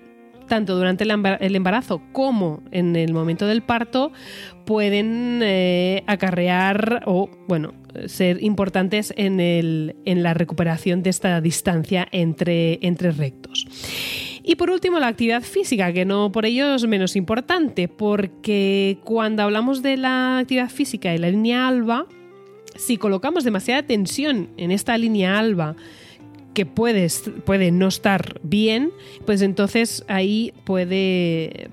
tanto 0.47 0.75
durante 0.75 1.03
el 1.03 1.55
embarazo 1.55 2.01
como 2.11 2.61
en 2.71 2.95
el 2.95 3.13
momento 3.13 3.47
del 3.47 3.61
parto, 3.61 4.11
pueden 4.65 5.41
eh, 5.43 6.03
acarrear 6.07 7.03
o, 7.05 7.29
bueno, 7.47 7.73
ser 8.07 8.43
importantes 8.43 9.13
en, 9.15 9.39
el, 9.39 9.95
en, 10.05 10.23
la 10.23 10.33
recuperación 10.33 11.03
de 11.03 11.09
esta 11.09 11.39
distancia 11.41 12.07
entre, 12.11 12.79
entre 12.81 13.11
rectos. 13.11 13.67
Y 14.43 14.55
por 14.55 14.69
último, 14.69 14.99
la 14.99 15.07
actividad 15.07 15.41
física, 15.41 15.91
que 15.91 16.05
no 16.05 16.31
por 16.31 16.45
ello 16.45 16.75
es 16.75 16.85
menos 16.85 17.15
importante, 17.15 17.87
porque 17.87 18.99
cuando 19.03 19.43
hablamos 19.43 19.81
de 19.81 19.97
la 19.97 20.39
actividad 20.39 20.69
física 20.69 21.13
y 21.13 21.17
la 21.17 21.29
línea 21.29 21.67
alba, 21.67 22.05
si 22.75 22.97
colocamos 22.97 23.43
demasiada 23.43 23.83
tensión 23.83 24.49
en 24.57 24.71
esta 24.71 24.97
línea 24.97 25.39
alba, 25.39 25.75
que 26.55 26.65
puede 26.65 27.71
no 27.71 27.87
estar 27.87 28.39
bien, 28.41 28.91
pues 29.25 29.43
entonces 29.43 30.03
ahí 30.07 30.53
puede 30.63 31.69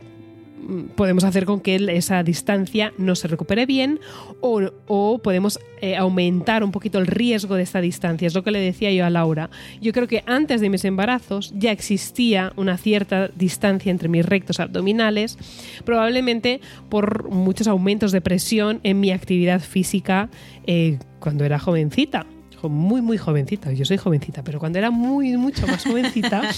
podemos 0.94 1.24
hacer 1.24 1.44
con 1.44 1.60
que 1.60 1.76
esa 1.96 2.22
distancia 2.22 2.92
no 2.98 3.14
se 3.14 3.28
recupere 3.28 3.66
bien 3.66 4.00
o, 4.40 5.20
podemos 5.22 5.58
eh, 5.80 5.96
aumentar 5.96 6.64
un 6.64 6.72
poquito 6.72 6.98
el 6.98 7.06
riesgo 7.06 7.54
de 7.56 7.62
esta 7.62 7.80
distancia. 7.80 8.26
Es 8.26 8.34
lo 8.34 8.44
que 8.44 8.50
le 8.50 8.60
decía 8.60 8.92
yo 8.92 9.04
a 9.04 9.10
Laura. 9.10 9.50
Yo 9.80 9.92
creo 9.92 10.06
que 10.06 10.22
antes 10.26 10.60
de 10.60 10.70
mis 10.70 10.84
embarazos 10.84 11.52
ya 11.56 11.72
existía 11.72 12.52
una 12.56 12.76
cierta 12.76 13.28
distancia 13.28 13.90
entre 13.90 14.08
mis 14.08 14.24
rectos 14.24 14.60
abdominales, 14.60 15.38
probablemente 15.84 16.60
por 16.88 17.28
muchos 17.30 17.66
aumentos 17.66 18.12
de 18.12 18.20
presión 18.20 18.80
en 18.82 19.00
mi 19.00 19.10
actividad 19.10 19.60
física 19.60 20.28
eh, 20.66 20.98
cuando 21.18 21.44
era 21.44 21.58
jovencita 21.58 22.26
muy, 22.68 23.03
muy 23.03 23.18
jovencita. 23.18 23.72
Yo 23.72 23.85
soy 23.85 23.96
jovencita, 23.96 24.42
pero 24.42 24.59
cuando 24.59 24.79
era 24.79 24.90
muy, 24.90 25.37
mucho 25.37 25.66
más 25.66 25.85
jovencita, 25.85 26.42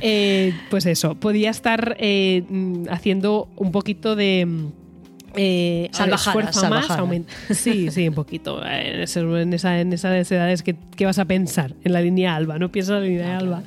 eh, 0.00 0.54
pues 0.70 0.86
eso, 0.86 1.14
podía 1.14 1.50
estar 1.50 1.96
eh, 1.98 2.44
haciendo 2.90 3.48
un 3.56 3.72
poquito 3.72 4.16
de... 4.16 4.48
Eh, 5.38 5.90
esfuerzo 5.92 6.70
más, 6.70 6.88
Sí, 7.50 7.90
sí, 7.90 8.08
un 8.08 8.14
poquito. 8.14 8.64
En, 8.64 9.00
en, 9.02 9.52
esa, 9.52 9.80
en 9.80 9.92
esas 9.92 10.32
edades, 10.32 10.62
¿qué, 10.62 10.76
¿qué, 10.96 11.04
vas 11.04 11.18
a 11.18 11.26
pensar? 11.26 11.74
En 11.84 11.92
la 11.92 12.00
línea 12.00 12.34
alba, 12.34 12.58
no 12.58 12.72
piensas 12.72 12.96
en 12.96 13.02
la 13.02 13.06
línea 13.06 13.38
alba. 13.38 13.62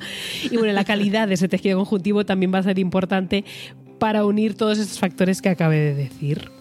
Y 0.50 0.56
bueno, 0.56 0.72
la 0.72 0.84
calidad 0.84 1.28
de 1.28 1.34
ese 1.34 1.46
tejido 1.46 1.78
conjuntivo 1.78 2.26
también 2.26 2.52
va 2.52 2.58
a 2.58 2.64
ser 2.64 2.80
importante 2.80 3.44
para 4.00 4.24
unir 4.24 4.56
todos 4.56 4.78
esos 4.78 4.98
factores 4.98 5.40
que 5.40 5.48
acabé 5.48 5.78
de 5.78 5.94
decir. 5.94 6.59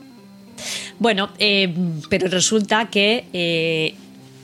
Bueno, 1.00 1.30
eh, 1.40 1.74
pero 2.10 2.28
resulta 2.28 2.90
que 2.90 3.26
eh, 3.34 3.96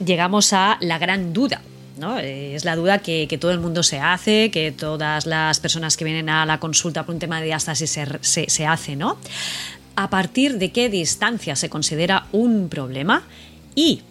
llegamos 0.04 0.52
a 0.52 0.78
la 0.80 0.98
gran 0.98 1.32
duda. 1.32 1.60
¿no? 1.98 2.18
Eh, 2.18 2.54
es 2.54 2.64
la 2.64 2.76
duda 2.76 2.98
que, 2.98 3.38
todo 3.40 3.52
el 3.52 3.60
mundo 3.60 3.82
se 3.82 3.98
hace, 3.98 4.50
que 4.50 4.72
todas 4.72 5.24
las 5.24 5.60
personas 5.60 5.96
que 5.96 6.04
vienen 6.04 6.28
a 6.28 6.44
la 6.44 6.58
consulta 6.58 7.04
por 7.04 7.14
un 7.14 7.18
tema 7.18 7.40
de 7.40 7.46
diástasis 7.46 7.90
se, 8.20 8.50
se, 8.50 8.66
hace, 8.66 8.96
¿no? 8.96 9.16
¿A 9.94 10.10
partir 10.10 10.58
de 10.58 10.72
qué 10.72 10.90
distancia 10.90 11.56
se 11.56 11.70
considera 11.70 12.26
un 12.32 12.68
problema? 12.68 13.22
Y 13.74 14.02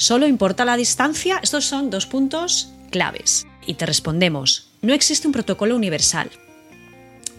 ¿Solo 0.00 0.26
importa 0.26 0.64
la 0.64 0.78
distancia? 0.78 1.40
Estos 1.42 1.66
son 1.66 1.90
dos 1.90 2.06
puntos 2.06 2.70
claves. 2.90 3.46
Y 3.66 3.74
te 3.74 3.84
respondemos, 3.84 4.70
no 4.80 4.94
existe 4.94 5.26
un 5.26 5.32
protocolo 5.34 5.76
universal. 5.76 6.30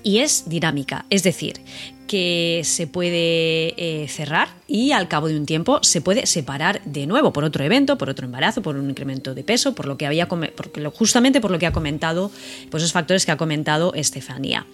Y 0.03 0.19
es 0.19 0.49
dinámica, 0.49 1.05
es 1.09 1.23
decir, 1.23 1.61
que 2.11 2.63
se 2.65 2.87
puede 2.87 3.73
eh, 3.77 4.05
cerrar 4.09 4.49
y 4.67 4.91
al 4.91 5.07
cabo 5.07 5.29
de 5.29 5.37
un 5.37 5.45
tiempo 5.45 5.79
se 5.81 6.01
puede 6.01 6.25
separar 6.25 6.81
de 6.83 7.07
nuevo 7.07 7.31
por 7.31 7.45
otro 7.45 7.63
evento, 7.63 7.97
por 7.97 8.09
otro 8.09 8.25
embarazo, 8.25 8.61
por 8.61 8.75
un 8.75 8.89
incremento 8.89 9.33
de 9.33 9.45
peso, 9.45 9.73
por 9.75 9.85
lo 9.85 9.95
que 9.95 10.05
había 10.05 10.27
justamente 10.93 11.39
por 11.39 11.51
lo 11.51 11.57
que 11.57 11.67
ha 11.67 11.71
comentado, 11.71 12.29
pues 12.69 12.83
esos 12.83 12.91
factores 12.91 13.25
que 13.25 13.31
ha 13.31 13.37
comentado 13.37 13.93
Estefanía. 13.93 14.67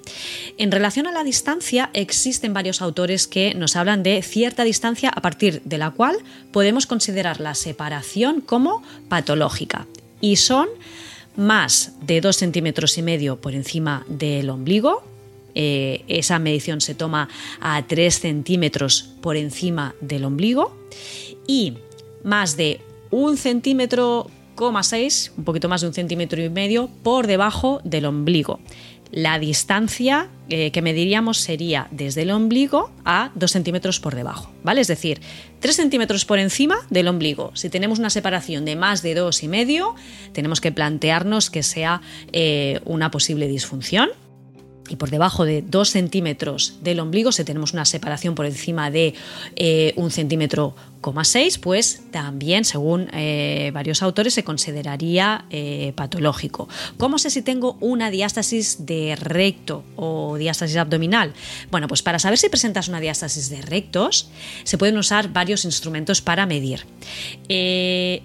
En 0.57 0.71
relación 0.71 1.05
a 1.05 1.11
la 1.11 1.23
distancia, 1.23 1.91
existen 1.93 2.55
varios 2.55 2.81
autores 2.81 3.27
que 3.27 3.53
nos 3.53 3.75
hablan 3.75 4.01
de 4.01 4.23
cierta 4.23 4.63
distancia 4.63 5.09
a 5.09 5.21
partir 5.21 5.61
de 5.63 5.77
la 5.77 5.91
cual 5.91 6.15
podemos 6.51 6.87
considerar 6.87 7.39
la 7.39 7.53
separación 7.53 8.41
como 8.41 8.81
patológica 9.09 9.85
y 10.21 10.37
son 10.37 10.69
más 11.35 11.91
de 12.01 12.19
2 12.19 12.35
centímetros 12.35 12.97
y 12.97 13.03
medio 13.03 13.39
por 13.39 13.53
encima 13.53 14.07
del 14.09 14.49
ombligo, 14.49 15.03
eh, 15.59 16.03
esa 16.07 16.37
medición 16.37 16.81
se 16.81 16.93
toma 16.93 17.29
a 17.59 17.81
3 17.81 18.19
centímetros 18.19 19.09
por 19.21 19.37
encima 19.37 19.95
del 20.01 20.23
ombligo 20.23 20.77
y 21.47 21.73
más 22.23 22.57
de 22.57 22.79
un 23.09 23.37
centímetro, 23.37 24.29
un 24.59 25.43
poquito 25.43 25.67
más 25.67 25.81
de 25.81 25.87
un 25.87 25.95
centímetro 25.95 26.43
y 26.43 26.49
medio 26.51 26.91
por 27.01 27.25
debajo 27.25 27.81
del 27.83 28.05
ombligo. 28.05 28.59
La 29.11 29.39
distancia 29.39 30.29
eh, 30.49 30.69
que 30.69 30.83
mediríamos 30.83 31.39
sería 31.39 31.87
desde 31.89 32.21
el 32.21 32.29
ombligo 32.29 32.91
a 33.03 33.31
2 33.33 33.51
centímetros 33.51 33.99
por 33.99 34.13
debajo, 34.13 34.51
¿vale? 34.63 34.81
Es 34.81 34.87
decir, 34.87 35.21
3 35.59 35.75
centímetros 35.75 36.25
por 36.25 36.37
encima 36.37 36.77
del 36.91 37.07
ombligo. 37.07 37.49
Si 37.55 37.71
tenemos 37.71 37.97
una 37.97 38.11
separación 38.11 38.63
de 38.63 38.75
más 38.75 39.01
de 39.01 39.15
dos 39.15 39.41
y 39.41 39.47
medio, 39.47 39.95
tenemos 40.33 40.61
que 40.61 40.71
plantearnos 40.71 41.49
que 41.49 41.63
sea 41.63 42.01
eh, 42.31 42.79
una 42.85 43.09
posible 43.09 43.47
disfunción 43.47 44.09
y 44.89 44.95
por 44.95 45.09
debajo 45.09 45.45
de 45.45 45.61
2 45.61 45.89
centímetros 45.89 46.75
del 46.81 46.99
ombligo, 46.99 47.31
si 47.31 47.43
tenemos 47.43 47.73
una 47.73 47.85
separación 47.85 48.35
por 48.35 48.45
encima 48.45 48.91
de 48.91 49.13
eh, 49.55 49.93
un 49.95 50.11
centímetro, 50.11 50.75
seis, 51.23 51.57
pues 51.57 52.01
también, 52.11 52.65
según 52.65 53.07
eh, 53.13 53.71
varios 53.73 54.03
autores, 54.03 54.33
se 54.33 54.43
consideraría 54.43 55.45
eh, 55.49 55.93
patológico. 55.95 56.67
¿Cómo 56.97 57.17
sé 57.17 57.29
si 57.29 57.41
tengo 57.41 57.77
una 57.79 58.11
diástasis 58.11 58.85
de 58.85 59.15
recto 59.15 59.85
o 59.95 60.35
diástasis 60.37 60.75
abdominal? 60.75 61.33
Bueno, 61.71 61.87
pues 61.87 62.01
para 62.01 62.19
saber 62.19 62.37
si 62.37 62.49
presentas 62.49 62.89
una 62.89 62.99
diástasis 62.99 63.49
de 63.49 63.61
rectos, 63.61 64.29
se 64.65 64.77
pueden 64.77 64.97
usar 64.97 65.31
varios 65.31 65.63
instrumentos 65.63 66.21
para 66.21 66.45
medir. 66.45 66.85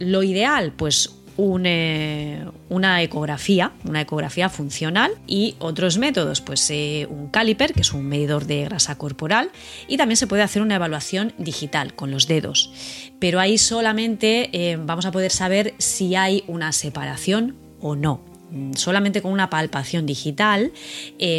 lo 0.00 0.22
ideal, 0.24 0.72
pues 0.72 1.21
eh, 1.38 2.44
una 2.68 3.02
ecografía, 3.02 3.72
una 3.84 4.00
ecografía 4.00 4.48
funcional 4.48 5.12
y 5.26 5.56
otros 5.58 5.98
métodos, 5.98 6.40
pues 6.40 6.68
eh, 6.70 7.06
un 7.10 7.28
caliper, 7.28 7.72
que 7.72 7.80
es 7.80 7.92
un 7.92 8.06
medidor 8.06 8.46
de 8.46 8.64
grasa 8.64 8.96
corporal, 8.96 9.50
y 9.88 9.96
también 9.96 10.16
se 10.16 10.26
puede 10.26 10.42
hacer 10.42 10.62
una 10.62 10.76
evaluación 10.76 11.32
digital 11.38 11.94
con 11.94 12.10
los 12.10 12.26
dedos. 12.26 12.72
Pero 13.18 13.40
ahí 13.40 13.58
solamente 13.58 14.50
eh, 14.52 14.78
vamos 14.78 15.06
a 15.06 15.12
poder 15.12 15.30
saber 15.30 15.74
si 15.78 16.14
hay 16.14 16.44
una 16.46 16.72
separación 16.72 17.56
o 17.80 17.96
no 17.96 18.20
solamente 18.74 19.22
con 19.22 19.32
una 19.32 19.48
palpación 19.48 20.04
digital 20.04 20.72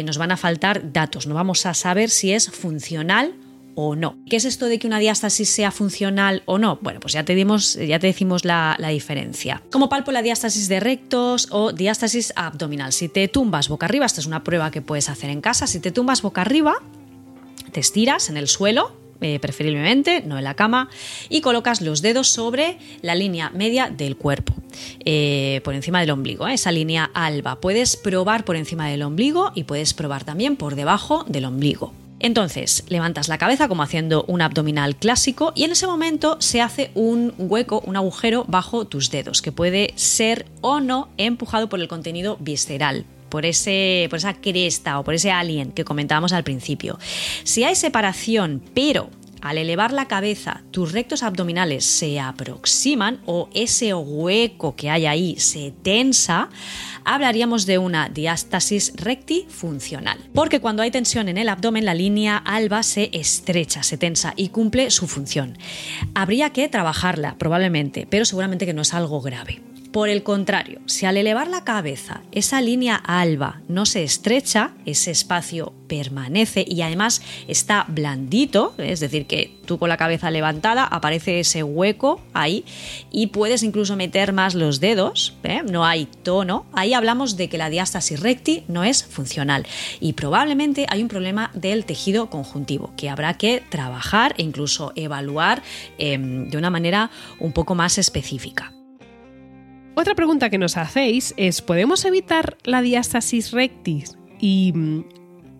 nos 0.04 0.18
van 0.18 0.32
a 0.32 0.36
faltar 0.36 0.92
datos, 0.92 1.28
no 1.28 1.34
vamos 1.36 1.64
a 1.64 1.72
saber 1.72 2.10
si 2.10 2.32
es 2.32 2.50
funcional 2.50 3.34
o 3.74 3.96
no. 3.96 4.16
¿Qué 4.28 4.36
es 4.36 4.44
esto 4.44 4.66
de 4.66 4.78
que 4.78 4.86
una 4.86 4.98
diástasis 4.98 5.48
sea 5.48 5.70
funcional 5.70 6.42
o 6.46 6.58
no? 6.58 6.78
Bueno, 6.80 7.00
pues 7.00 7.12
ya 7.12 7.24
te, 7.24 7.34
dimos, 7.34 7.74
ya 7.74 7.98
te 7.98 8.06
decimos 8.06 8.44
la, 8.44 8.76
diferencia. 8.90 9.62
Como 9.70 9.88
palpo 9.88 10.12
la 10.12 10.22
diástasis 10.22 10.68
de 10.68 10.80
rectos 10.80 11.48
o 11.50 11.72
diástasis 11.72 12.32
abdominal. 12.36 12.92
Si 12.92 13.08
te 13.08 13.28
tumbas 13.28 13.68
boca 13.68 13.86
arriba, 13.86 14.06
esta 14.06 14.20
es 14.20 14.26
una 14.26 14.44
prueba 14.44 14.70
que 14.70 14.82
puedes 14.82 15.08
hacer 15.08 15.30
en 15.30 15.40
casa, 15.40 15.66
si 15.66 15.80
te 15.80 15.90
tumbas 15.90 16.22
boca 16.22 16.42
arriba, 16.42 16.76
te 17.72 17.80
estiras 17.80 18.30
en 18.30 18.36
el 18.36 18.46
suelo, 18.46 18.92
eh, 19.20 19.38
preferiblemente, 19.40 20.22
no 20.22 20.38
en 20.38 20.44
la 20.44 20.54
cama, 20.54 20.90
y 21.28 21.40
colocas 21.40 21.80
los 21.80 22.02
dedos 22.02 22.28
sobre 22.28 22.78
la 23.00 23.14
línea 23.14 23.50
media 23.50 23.88
del 23.88 24.16
cuerpo, 24.16 24.54
eh, 25.04 25.60
por 25.64 25.74
encima 25.74 26.00
del 26.00 26.10
ombligo, 26.10 26.46
eh, 26.46 26.54
esa 26.54 26.72
línea 26.72 27.10
alba. 27.14 27.60
Puedes 27.60 27.96
probar 27.96 28.44
por 28.44 28.56
encima 28.56 28.88
del 28.88 29.02
ombligo 29.02 29.52
y 29.54 29.64
puedes 29.64 29.94
probar 29.94 30.24
también 30.24 30.56
por 30.56 30.74
debajo 30.74 31.24
del 31.26 31.46
ombligo. 31.46 31.92
Entonces, 32.24 32.84
levantas 32.88 33.28
la 33.28 33.36
cabeza 33.36 33.68
como 33.68 33.82
haciendo 33.82 34.24
un 34.28 34.40
abdominal 34.40 34.96
clásico 34.96 35.52
y 35.54 35.64
en 35.64 35.72
ese 35.72 35.86
momento 35.86 36.38
se 36.40 36.62
hace 36.62 36.90
un 36.94 37.34
hueco, 37.36 37.82
un 37.84 37.96
agujero 37.96 38.46
bajo 38.48 38.86
tus 38.86 39.10
dedos, 39.10 39.42
que 39.42 39.52
puede 39.52 39.92
ser 39.96 40.46
o 40.62 40.80
no 40.80 41.10
empujado 41.18 41.68
por 41.68 41.80
el 41.80 41.86
contenido 41.86 42.38
visceral. 42.40 43.04
Por, 43.28 43.44
ese, 43.44 44.06
por 44.08 44.20
esa 44.20 44.32
cresta 44.32 44.98
o 44.98 45.04
por 45.04 45.12
ese 45.12 45.32
alien 45.32 45.72
que 45.72 45.84
comentábamos 45.84 46.32
al 46.32 46.44
principio. 46.44 46.98
Si 47.42 47.62
hay 47.62 47.74
separación, 47.74 48.62
pero 48.72 49.10
al 49.42 49.58
elevar 49.58 49.92
la 49.92 50.08
cabeza 50.08 50.62
tus 50.70 50.92
rectos 50.92 51.22
abdominales 51.22 51.84
se 51.84 52.18
aproximan 52.18 53.20
o 53.26 53.50
ese 53.52 53.92
hueco 53.92 54.74
que 54.76 54.88
hay 54.88 55.04
ahí 55.04 55.36
se 55.38 55.74
tensa, 55.82 56.48
hablaríamos 57.04 57.66
de 57.66 57.78
una 57.78 58.08
diástasis 58.08 58.92
recti 58.96 59.46
funcional. 59.48 60.18
Porque 60.34 60.60
cuando 60.60 60.82
hay 60.82 60.90
tensión 60.90 61.28
en 61.28 61.38
el 61.38 61.48
abdomen, 61.48 61.84
la 61.84 61.94
línea 61.94 62.36
alba 62.36 62.82
se 62.82 63.10
estrecha, 63.12 63.82
se 63.82 63.98
tensa 63.98 64.32
y 64.36 64.48
cumple 64.48 64.90
su 64.90 65.06
función. 65.06 65.56
Habría 66.14 66.50
que 66.50 66.68
trabajarla, 66.68 67.36
probablemente, 67.38 68.06
pero 68.08 68.24
seguramente 68.24 68.66
que 68.66 68.74
no 68.74 68.82
es 68.82 68.94
algo 68.94 69.20
grave. 69.20 69.60
Por 69.94 70.08
el 70.08 70.24
contrario, 70.24 70.80
si 70.86 71.06
al 71.06 71.16
elevar 71.16 71.46
la 71.46 71.62
cabeza 71.62 72.22
esa 72.32 72.60
línea 72.60 72.96
alba 72.96 73.60
no 73.68 73.86
se 73.86 74.02
estrecha, 74.02 74.72
ese 74.86 75.12
espacio 75.12 75.72
permanece 75.86 76.64
y 76.66 76.82
además 76.82 77.22
está 77.46 77.84
blandito, 77.86 78.74
es 78.78 78.98
decir, 78.98 79.26
que 79.26 79.56
tú 79.66 79.78
con 79.78 79.88
la 79.88 79.96
cabeza 79.96 80.32
levantada 80.32 80.82
aparece 80.84 81.38
ese 81.38 81.62
hueco 81.62 82.20
ahí 82.32 82.64
y 83.12 83.28
puedes 83.28 83.62
incluso 83.62 83.94
meter 83.94 84.32
más 84.32 84.56
los 84.56 84.80
dedos, 84.80 85.36
¿eh? 85.44 85.62
no 85.62 85.86
hay 85.86 86.06
tono, 86.24 86.66
ahí 86.72 86.92
hablamos 86.92 87.36
de 87.36 87.48
que 87.48 87.56
la 87.56 87.70
diástasis 87.70 88.18
recti 88.18 88.64
no 88.66 88.82
es 88.82 89.04
funcional 89.04 89.64
y 90.00 90.14
probablemente 90.14 90.86
hay 90.88 91.02
un 91.02 91.08
problema 91.08 91.52
del 91.54 91.84
tejido 91.84 92.30
conjuntivo 92.30 92.92
que 92.96 93.10
habrá 93.10 93.34
que 93.34 93.62
trabajar 93.68 94.34
e 94.38 94.42
incluso 94.42 94.92
evaluar 94.96 95.62
em, 95.98 96.50
de 96.50 96.58
una 96.58 96.70
manera 96.70 97.12
un 97.38 97.52
poco 97.52 97.76
más 97.76 97.96
específica. 97.96 98.72
Otra 99.96 100.16
pregunta 100.16 100.50
que 100.50 100.58
nos 100.58 100.76
hacéis 100.76 101.34
es, 101.36 101.62
¿podemos 101.62 102.04
evitar 102.04 102.56
la 102.64 102.82
diástasis 102.82 103.52
rectis 103.52 104.18
y 104.40 104.72
mm, 104.74 105.04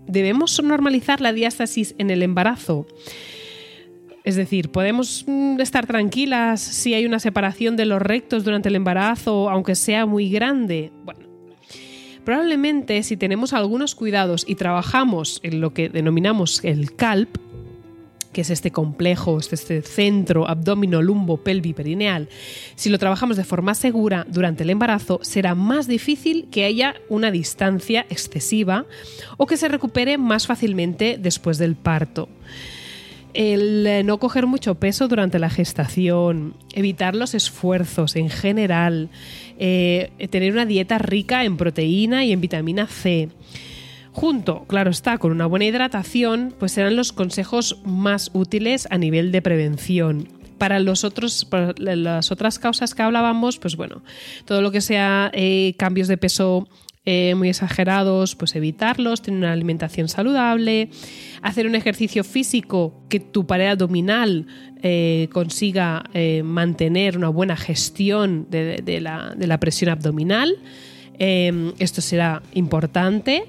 debemos 0.09 0.61
normalizar 0.61 1.21
la 1.21 1.33
diástasis 1.33 1.95
en 1.99 2.11
el 2.11 2.21
embarazo? 2.21 2.87
Es 4.25 4.35
decir, 4.35 4.71
¿podemos 4.71 5.25
mm, 5.29 5.61
estar 5.61 5.87
tranquilas 5.87 6.61
si 6.61 6.95
hay 6.95 7.07
una 7.07 7.21
separación 7.21 7.77
de 7.77 7.85
los 7.85 8.03
rectos 8.03 8.43
durante 8.43 8.71
el 8.71 8.75
embarazo, 8.75 9.49
aunque 9.51 9.77
sea 9.77 10.05
muy 10.05 10.29
grande? 10.31 10.91
Bueno, 11.05 11.21
probablemente 12.25 13.05
si 13.05 13.17
tenemos 13.17 13.53
algunos 13.53 13.95
cuidados 13.95 14.45
y 14.49 14.57
trabajamos 14.57 15.39
en 15.45 15.61
lo 15.61 15.73
que 15.73 15.89
denominamos 15.89 16.65
el 16.65 16.97
CALP, 16.97 17.37
que 18.35 18.43
es 18.43 18.51
este 18.51 18.71
complejo, 18.71 19.39
este 19.39 19.81
centro 19.81 20.47
abdomino 20.47 21.01
lumbo 21.01 21.39
pelvi 21.39 21.73
perineal, 21.73 22.29
si 22.75 22.91
lo 22.91 22.99
trabajamos 22.99 23.39
de 23.39 23.45
forma 23.45 23.75
segura 23.75 24.27
durante 24.29 24.65
el 24.65 24.71
embarazo, 24.71 25.21
será 25.23 25.55
más 25.55 25.87
difícil 25.87 26.49
que 26.51 26.67
haya 26.67 26.97
una 27.09 27.31
distancia 27.31 28.05
excesiva 28.11 28.85
o 29.39 29.47
que 29.47 29.57
se 29.57 29.69
recupere 29.69 30.19
más 30.19 30.47
fácilmente 30.47 31.17
después 31.19 31.57
del 31.57 31.77
parto. 31.77 32.29
El 33.33 33.87
eh, 33.87 34.03
no 34.05 34.19
coger 34.19 34.47
mucho 34.47 34.77
peso 34.77 35.09
durante 35.09 35.39
la 35.39 35.51
gestación, 35.51 36.55
evitar 36.73 37.17
los 37.17 37.35
esfuerzos 37.35 38.15
en 38.15 38.31
general, 38.31 39.09
eh, 39.59 40.11
tener 40.31 40.53
una 40.53 40.67
dieta 40.67 40.99
rica 40.99 41.45
en 41.45 41.57
proteína 41.57 42.25
y 42.25 42.33
en 42.33 42.41
vitamina 42.41 42.87
C, 42.87 43.29
Junto, 44.15 44.65
claro 44.69 44.93
está, 44.93 45.19
con 45.19 45.33
una 45.33 45.47
buena 45.47 45.65
hidratación, 45.65 46.55
pues 46.61 46.71
serán 46.71 46.95
los 46.95 47.13
consejos 47.13 47.81
más 47.85 48.31
útiles 48.33 48.87
a 48.93 48.97
nivel 48.97 49.33
de 49.33 49.43
prevención. 49.43 50.29
Para, 50.57 50.79
las 50.79 52.31
otras 52.31 52.59
causas 52.61 52.95
que 52.95 53.03
hablábamos, 53.03 53.59
pues 53.59 53.75
bueno, 53.77 54.03
todo 54.45 54.63
lo 54.63 54.71
que 54.71 54.81
sea 54.81 55.33
eh, 55.35 55.75
cambios 55.79 56.07
de 56.07 56.17
peso 56.17 56.69
eh, 57.05 57.35
muy 57.35 57.49
exagerados, 57.49 58.37
pues 58.37 58.55
evitarlos, 58.55 59.21
tener 59.21 59.39
una 59.39 59.53
alimentación 59.53 60.09
saludable, 60.09 60.91
hacer 61.43 61.67
un 61.67 61.75
ejercicio 61.75 62.23
físico 62.23 63.03
que 63.09 63.19
tu 63.19 63.49
pared 63.49 63.67
abdominal 63.67 64.47
eh, 64.81 65.29
consiga 65.33 66.05
mantener 66.45 67.19
una 67.19 67.31
buena 67.31 67.57
gestión 67.57 68.47
de, 68.49 69.01
la, 69.01 69.35
de 69.37 69.47
la, 69.49 69.59
presión 69.59 69.91
abdominal. 69.91 70.57
esto 71.19 72.01
será 72.01 72.43
importante 72.55 73.49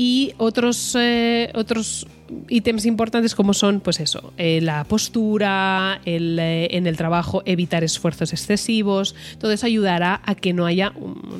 y 0.00 0.32
otros, 0.38 0.94
eh, 0.96 1.50
otros 1.56 2.06
ítems 2.48 2.86
importantes 2.86 3.34
como 3.34 3.52
son, 3.52 3.80
pues 3.80 3.98
eso, 3.98 4.32
eh, 4.36 4.60
la 4.62 4.84
postura, 4.84 6.00
eh, 6.04 6.68
en 6.70 6.86
el 6.86 6.96
trabajo 6.96 7.42
evitar 7.44 7.82
esfuerzos 7.82 8.32
excesivos, 8.32 9.16
todo 9.40 9.50
eso 9.50 9.66
ayudará 9.66 10.22
a 10.24 10.36
que 10.36 10.52
no 10.52 10.66
haya, 10.66 10.92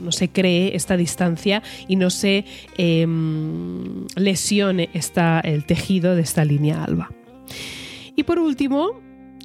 no 0.03 0.11
se 0.11 0.29
cree 0.29 0.75
esta 0.75 0.97
distancia 0.97 1.63
y 1.87 1.95
no 1.95 2.11
se 2.11 2.45
em, 2.77 4.09
lesione 4.17 4.91
esta, 4.93 5.39
el 5.39 5.65
tejido 5.65 6.17
de 6.17 6.23
esta 6.23 6.45
línea 6.45 6.83
alba. 6.83 7.13
Y 8.17 8.25
por 8.25 8.41
último, 8.41 9.01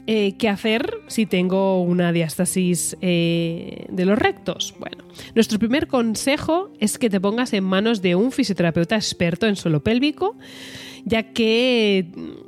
eh, 0.06 0.36
¿qué 0.38 0.50
hacer 0.50 1.02
si 1.08 1.26
tengo 1.26 1.82
una 1.82 2.12
diástasis 2.12 2.98
eh, 3.02 3.86
de 3.90 4.06
los 4.06 4.18
rectos? 4.18 4.76
Bueno, 4.80 5.04
nuestro 5.36 5.60
primer 5.60 5.88
consejo 5.88 6.72
es 6.80 6.98
que 6.98 7.10
te 7.10 7.22
pongas 7.22 7.54
en 7.54 7.64
manos 7.64 8.02
de 8.02 8.16
un 8.16 8.32
fisioterapeuta 8.32 8.96
experto 8.96 9.48
en 9.48 9.56
suelo 9.56 9.84
pélvico 9.84 10.36
ya 11.06 11.24
que 11.34 12.08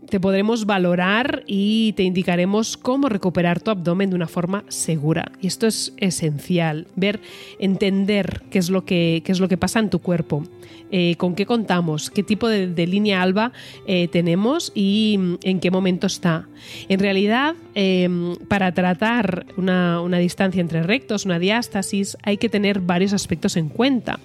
te 0.10 0.20
podremos 0.20 0.66
valorar 0.66 1.44
y 1.48 1.94
te 1.94 2.04
indicaremos 2.04 2.78
cómo 2.78 3.10
recuperar 3.10 3.60
tu 3.60 3.72
abdomen 3.72 4.10
de 4.10 4.16
una 4.16 4.28
forma 4.28 4.64
segura. 4.68 5.32
Y 5.42 5.48
esto 5.48 5.68
es 5.68 5.94
esencial, 5.98 6.88
ver, 6.96 7.20
entender 7.60 8.44
qué 8.50 8.60
es 8.60 8.70
lo 8.70 8.86
que, 8.86 9.24
es 9.26 9.40
lo 9.40 9.48
que 9.48 9.58
pasa 9.58 9.80
en 9.80 9.90
tu 9.90 10.00
cuerpo, 10.00 10.44
eh, 10.92 11.16
con 11.18 11.36
qué 11.36 11.46
contamos, 11.46 12.10
qué 12.10 12.24
tipo 12.24 12.48
de, 12.48 12.88
línea 12.88 13.22
alba 13.22 13.52
eh, 13.88 14.08
tenemos 14.08 14.72
y 14.76 15.18
mm, 15.20 15.36
en 15.44 15.60
qué 15.60 15.72
momento 15.72 16.08
está. 16.08 16.48
En 16.88 17.00
realidad, 17.00 17.56
em, 17.74 18.36
para 18.48 18.74
tratar 18.74 19.48
una, 19.58 20.02
una 20.02 20.20
distancia 20.20 20.62
entre 20.62 20.84
rectos, 20.84 21.26
una 21.26 21.40
diástasis, 21.40 22.18
hay 22.24 22.38
que 22.38 22.48
tener 22.48 22.80
varios 22.80 23.14
aspectos 23.14 23.58
en 23.58 23.70
cuenta. 23.70 24.20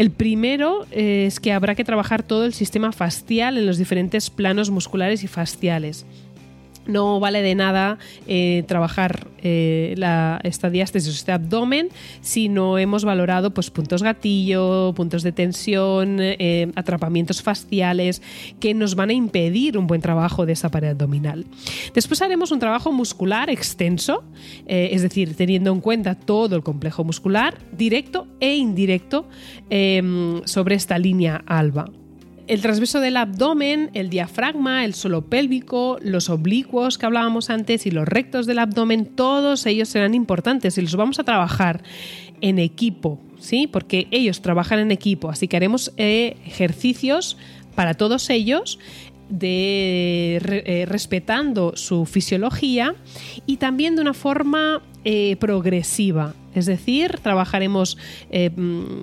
El 0.00 0.10
primero 0.10 0.86
eh, 0.92 1.26
es 1.26 1.40
que 1.40 1.52
habrá 1.52 1.74
que 1.74 1.84
trabajar 1.84 2.22
todo 2.22 2.46
el 2.46 2.54
sistema 2.54 2.90
facial 2.90 3.58
en 3.58 3.66
los 3.66 3.76
diferentes 3.76 4.30
planos 4.30 4.70
musculares 4.70 5.24
y 5.24 5.26
faciales 5.26 6.06
no 6.86 7.20
vale 7.20 7.42
de 7.42 7.54
nada 7.54 7.98
eh, 8.26 8.64
trabajar 8.66 9.28
eh, 9.42 9.94
la, 9.96 10.40
esta 10.42 10.70
diástasis, 10.70 11.14
este 11.14 11.32
abdomen, 11.32 11.88
si 12.20 12.48
no 12.48 12.78
hemos 12.78 13.04
valorado 13.04 13.52
pues, 13.52 13.70
puntos 13.70 14.02
gatillo, 14.02 14.92
puntos 14.94 15.22
de 15.22 15.32
tensión, 15.32 16.18
eh, 16.20 16.70
atrapamientos 16.74 17.42
faciales, 17.42 18.22
que 18.58 18.74
nos 18.74 18.94
van 18.94 19.10
a 19.10 19.12
impedir 19.12 19.78
un 19.78 19.86
buen 19.86 20.00
trabajo 20.00 20.46
de 20.46 20.52
esa 20.52 20.70
pared 20.70 20.90
abdominal. 20.90 21.46
Después 21.94 22.22
haremos 22.22 22.50
un 22.50 22.58
trabajo 22.58 22.92
muscular 22.92 23.50
extenso, 23.50 24.24
es 24.66 25.02
decir, 25.02 25.36
teniendo 25.36 25.72
en 25.72 25.80
cuenta 25.80 26.14
todo 26.14 26.56
el 26.56 26.62
complejo 26.62 27.04
muscular, 27.04 27.58
directo 27.72 28.26
e 28.40 28.56
indirecto, 28.56 29.28
sobre 30.44 30.74
esta 30.74 30.98
línea 30.98 31.42
alba 31.46 31.86
el 32.50 32.62
transverso 32.62 32.98
del 32.98 33.16
abdomen, 33.16 33.90
el 33.94 34.10
diafragma, 34.10 34.84
el 34.84 34.94
suelo 34.94 35.22
pélvico, 35.22 35.98
los 36.02 36.28
oblicuos 36.28 36.98
que 36.98 37.06
hablábamos 37.06 37.48
antes 37.48 37.86
y 37.86 37.92
los 37.92 38.08
rectos 38.08 38.44
del 38.44 38.58
abdomen, 38.58 39.06
todos 39.06 39.66
ellos 39.66 39.88
serán 39.88 40.14
importantes 40.14 40.76
y 40.76 40.82
los 40.82 40.96
vamos 40.96 41.20
a 41.20 41.24
trabajar 41.24 41.84
en 42.40 42.58
equipo, 42.58 43.20
¿sí? 43.38 43.68
Porque 43.68 44.08
ellos 44.10 44.42
trabajan 44.42 44.80
en 44.80 44.90
equipo, 44.90 45.30
así 45.30 45.46
que 45.46 45.56
haremos 45.56 45.92
eh, 45.96 46.38
ejercicios 46.44 47.36
para 47.76 47.94
todos 47.94 48.28
ellos 48.30 48.80
de 49.28 50.42
eh, 50.42 50.86
respetando 50.88 51.76
su 51.76 52.04
fisiología 52.04 52.96
y 53.46 53.58
también 53.58 53.94
de 53.94 54.02
una 54.02 54.14
forma 54.14 54.82
eh, 55.04 55.36
progresiva. 55.36 56.34
Es 56.52 56.66
decir, 56.66 57.20
trabajaremos 57.22 57.96
mm, 58.32 59.02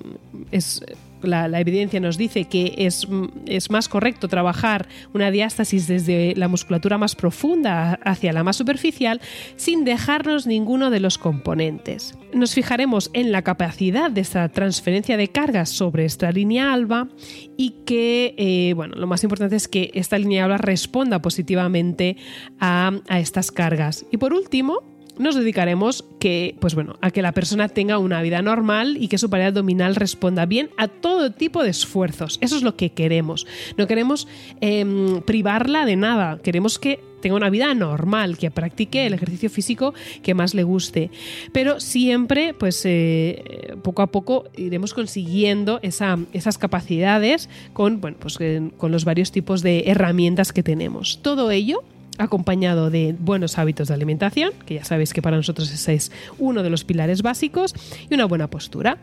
la, 1.22 1.60
evidencia 1.60 2.00
nos 2.00 2.18
dice 2.18 2.44
que 2.44 2.74
es, 2.78 3.06
es, 3.46 3.70
más 3.70 3.88
correcto 3.88 4.28
trabajar 4.28 4.88
una 5.14 5.30
diástasis 5.30 5.86
desde 5.86 6.34
la 6.36 6.48
musculatura 6.48 6.98
más 6.98 7.14
profunda 7.14 7.98
hacia 8.04 8.32
la 8.32 8.44
más 8.44 8.56
superficial 8.56 9.20
sin 9.56 9.84
dejarnos 9.84 10.46
ninguno 10.46 10.90
de 10.90 11.00
los 11.00 11.18
componentes. 11.18 12.16
Nos 12.32 12.54
fijaremos 12.54 13.10
en 13.14 13.32
la 13.32 13.42
capacidad 13.42 14.10
de 14.10 14.20
esta 14.20 14.48
transferencia 14.48 15.16
de 15.16 15.28
cargas 15.28 15.70
sobre 15.70 16.04
esta 16.04 16.30
línea 16.30 16.72
alba 16.72 17.08
y 17.56 17.70
que, 17.86 18.34
eh, 18.36 18.74
bueno, 18.74 18.94
lo 18.96 19.06
más 19.06 19.22
importante 19.24 19.56
es 19.56 19.68
que 19.68 19.90
esta 19.94 20.18
línea 20.18 20.44
alba 20.44 20.58
responda 20.58 21.20
positivamente 21.20 22.16
a, 22.60 22.92
a 23.08 23.20
estas 23.20 23.50
cargas. 23.50 24.06
Y 24.10 24.18
por 24.18 24.34
último, 24.34 24.97
nos 25.18 25.34
dedicaremos 25.34 26.04
que, 26.20 26.56
pues 26.60 26.74
bueno, 26.74 26.96
a 27.00 27.10
que 27.10 27.22
la 27.22 27.32
persona 27.32 27.68
tenga 27.68 27.98
una 27.98 28.22
vida 28.22 28.42
normal 28.42 28.96
y 28.98 29.08
que 29.08 29.18
su 29.18 29.30
pared 29.30 29.46
abdominal 29.46 29.94
responda 29.94 30.46
bien 30.46 30.70
a 30.76 30.88
todo 30.88 31.32
tipo 31.32 31.62
de 31.62 31.70
esfuerzos. 31.70 32.38
Eso 32.40 32.56
es 32.56 32.62
lo 32.62 32.76
que 32.76 32.90
queremos. 32.90 33.46
No 33.76 33.86
queremos 33.86 34.28
em, 34.60 35.20
privarla 35.22 35.84
de 35.84 35.96
nada. 35.96 36.38
Queremos 36.38 36.78
que 36.78 37.00
tenga 37.20 37.36
una 37.36 37.50
vida 37.50 37.74
normal, 37.74 38.38
que 38.38 38.50
practique 38.50 39.06
el 39.06 39.14
ejercicio 39.14 39.50
físico 39.50 39.94
que 40.22 40.34
más 40.34 40.54
le 40.54 40.62
guste. 40.62 41.10
Pero 41.52 41.80
siempre, 41.80 42.54
pues 42.54 42.82
eh, 42.84 43.76
poco 43.82 44.02
a 44.02 44.08
poco 44.08 44.44
iremos 44.56 44.94
consiguiendo 44.94 45.80
esas 45.82 46.58
capacidades 46.58 47.48
con, 47.72 48.00
bueno, 48.00 48.16
pues, 48.20 48.38
con 48.76 48.92
los 48.92 49.04
varios 49.04 49.32
tipos 49.32 49.62
de 49.62 49.84
herramientas 49.86 50.52
que 50.52 50.62
tenemos. 50.62 51.20
Todo 51.22 51.50
ello 51.50 51.82
acompañado 52.18 52.90
de 52.90 53.14
buenos 53.18 53.58
hábitos 53.58 53.88
de 53.88 53.94
alimentación, 53.94 54.52
que 54.66 54.74
ya 54.74 54.84
sabéis 54.84 55.12
que 55.12 55.22
para 55.22 55.36
nosotros 55.36 55.72
ese 55.72 55.94
es 55.94 56.12
uno 56.38 56.62
de 56.62 56.70
los 56.70 56.84
pilares 56.84 57.22
básicos, 57.22 57.74
y 58.10 58.14
una 58.14 58.26
buena 58.26 58.48
postura. 58.48 58.98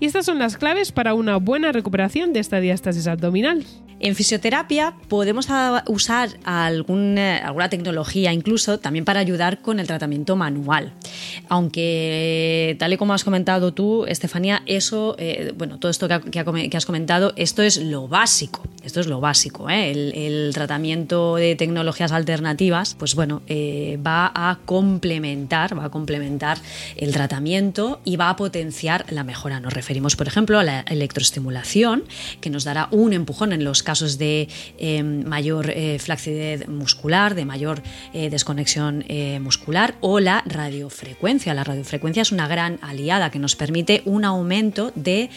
Y 0.00 0.06
estas 0.06 0.26
son 0.26 0.38
las 0.38 0.56
claves 0.56 0.92
para 0.92 1.14
una 1.14 1.36
buena 1.36 1.72
recuperación 1.72 2.32
de 2.32 2.40
esta 2.40 2.60
diástasis 2.60 3.06
abdominal. 3.06 3.64
En 4.00 4.14
fisioterapia 4.14 4.94
podemos 5.08 5.48
usar 5.86 6.30
alguna 6.44 7.68
tecnología 7.68 8.32
incluso 8.32 8.78
también 8.78 9.04
para 9.04 9.20
ayudar 9.20 9.60
con 9.60 9.80
el 9.80 9.86
tratamiento 9.86 10.36
manual. 10.36 10.92
Aunque, 11.48 12.76
tal 12.78 12.92
y 12.92 12.96
como 12.96 13.14
has 13.14 13.24
comentado 13.24 13.72
tú, 13.74 14.04
Estefanía, 14.06 14.62
eso, 14.66 15.16
eh, 15.18 15.52
bueno, 15.56 15.78
todo 15.78 15.90
esto 15.90 16.08
que, 16.08 16.76
has 16.76 16.86
comentado, 16.86 17.32
esto 17.36 17.62
es 17.62 17.78
lo 17.78 18.06
básico. 18.08 18.62
Esto 18.84 19.00
es 19.00 19.06
lo 19.06 19.20
básico. 19.20 19.68
¿eh? 19.68 19.90
El, 19.90 20.50
tratamiento 20.54 21.36
de 21.36 21.56
tecnologías 21.56 22.12
alternativas, 22.12 22.94
pues 22.94 23.14
bueno, 23.14 23.42
eh, 23.46 23.98
va 24.04 24.32
a 24.34 24.60
complementar, 24.64 25.78
va 25.78 25.86
a 25.86 25.90
complementar 25.90 26.58
el 26.96 27.12
tratamiento 27.12 28.00
y 28.04 28.16
va 28.16 28.30
a 28.30 28.36
potenciar 28.36 29.04
la 29.12 29.24
mejora. 29.24 29.60
Nos 29.60 29.72
referimos, 29.72 30.16
por 30.16 30.26
ejemplo, 30.26 30.58
a 30.58 30.64
la 30.64 30.80
electroestimulación, 30.80 32.04
que 32.40 32.50
nos 32.50 32.64
dará 32.64 32.88
un 32.90 33.12
empujón 33.12 33.52
en 33.52 33.64
los 33.64 33.82
casos 33.88 34.18
de 34.18 34.48
em, 34.76 35.24
mayor 35.24 35.70
eh, 35.70 35.98
flacidez 35.98 36.68
muscular, 36.68 37.34
de 37.34 37.46
mayor 37.46 37.80
eh, 38.12 38.28
desconexión 38.28 39.02
eh, 39.08 39.40
muscular 39.40 39.94
o 40.02 40.20
la 40.20 40.44
radiofrecuencia. 40.44 41.54
La 41.54 41.64
radiofrecuencia 41.64 42.20
es 42.20 42.30
una 42.30 42.46
gran 42.48 42.78
aliada 42.82 43.30
que 43.30 43.38
nos 43.38 43.56
permite 43.56 44.02
un 44.04 44.26
aumento 44.26 44.92
de 44.94 45.30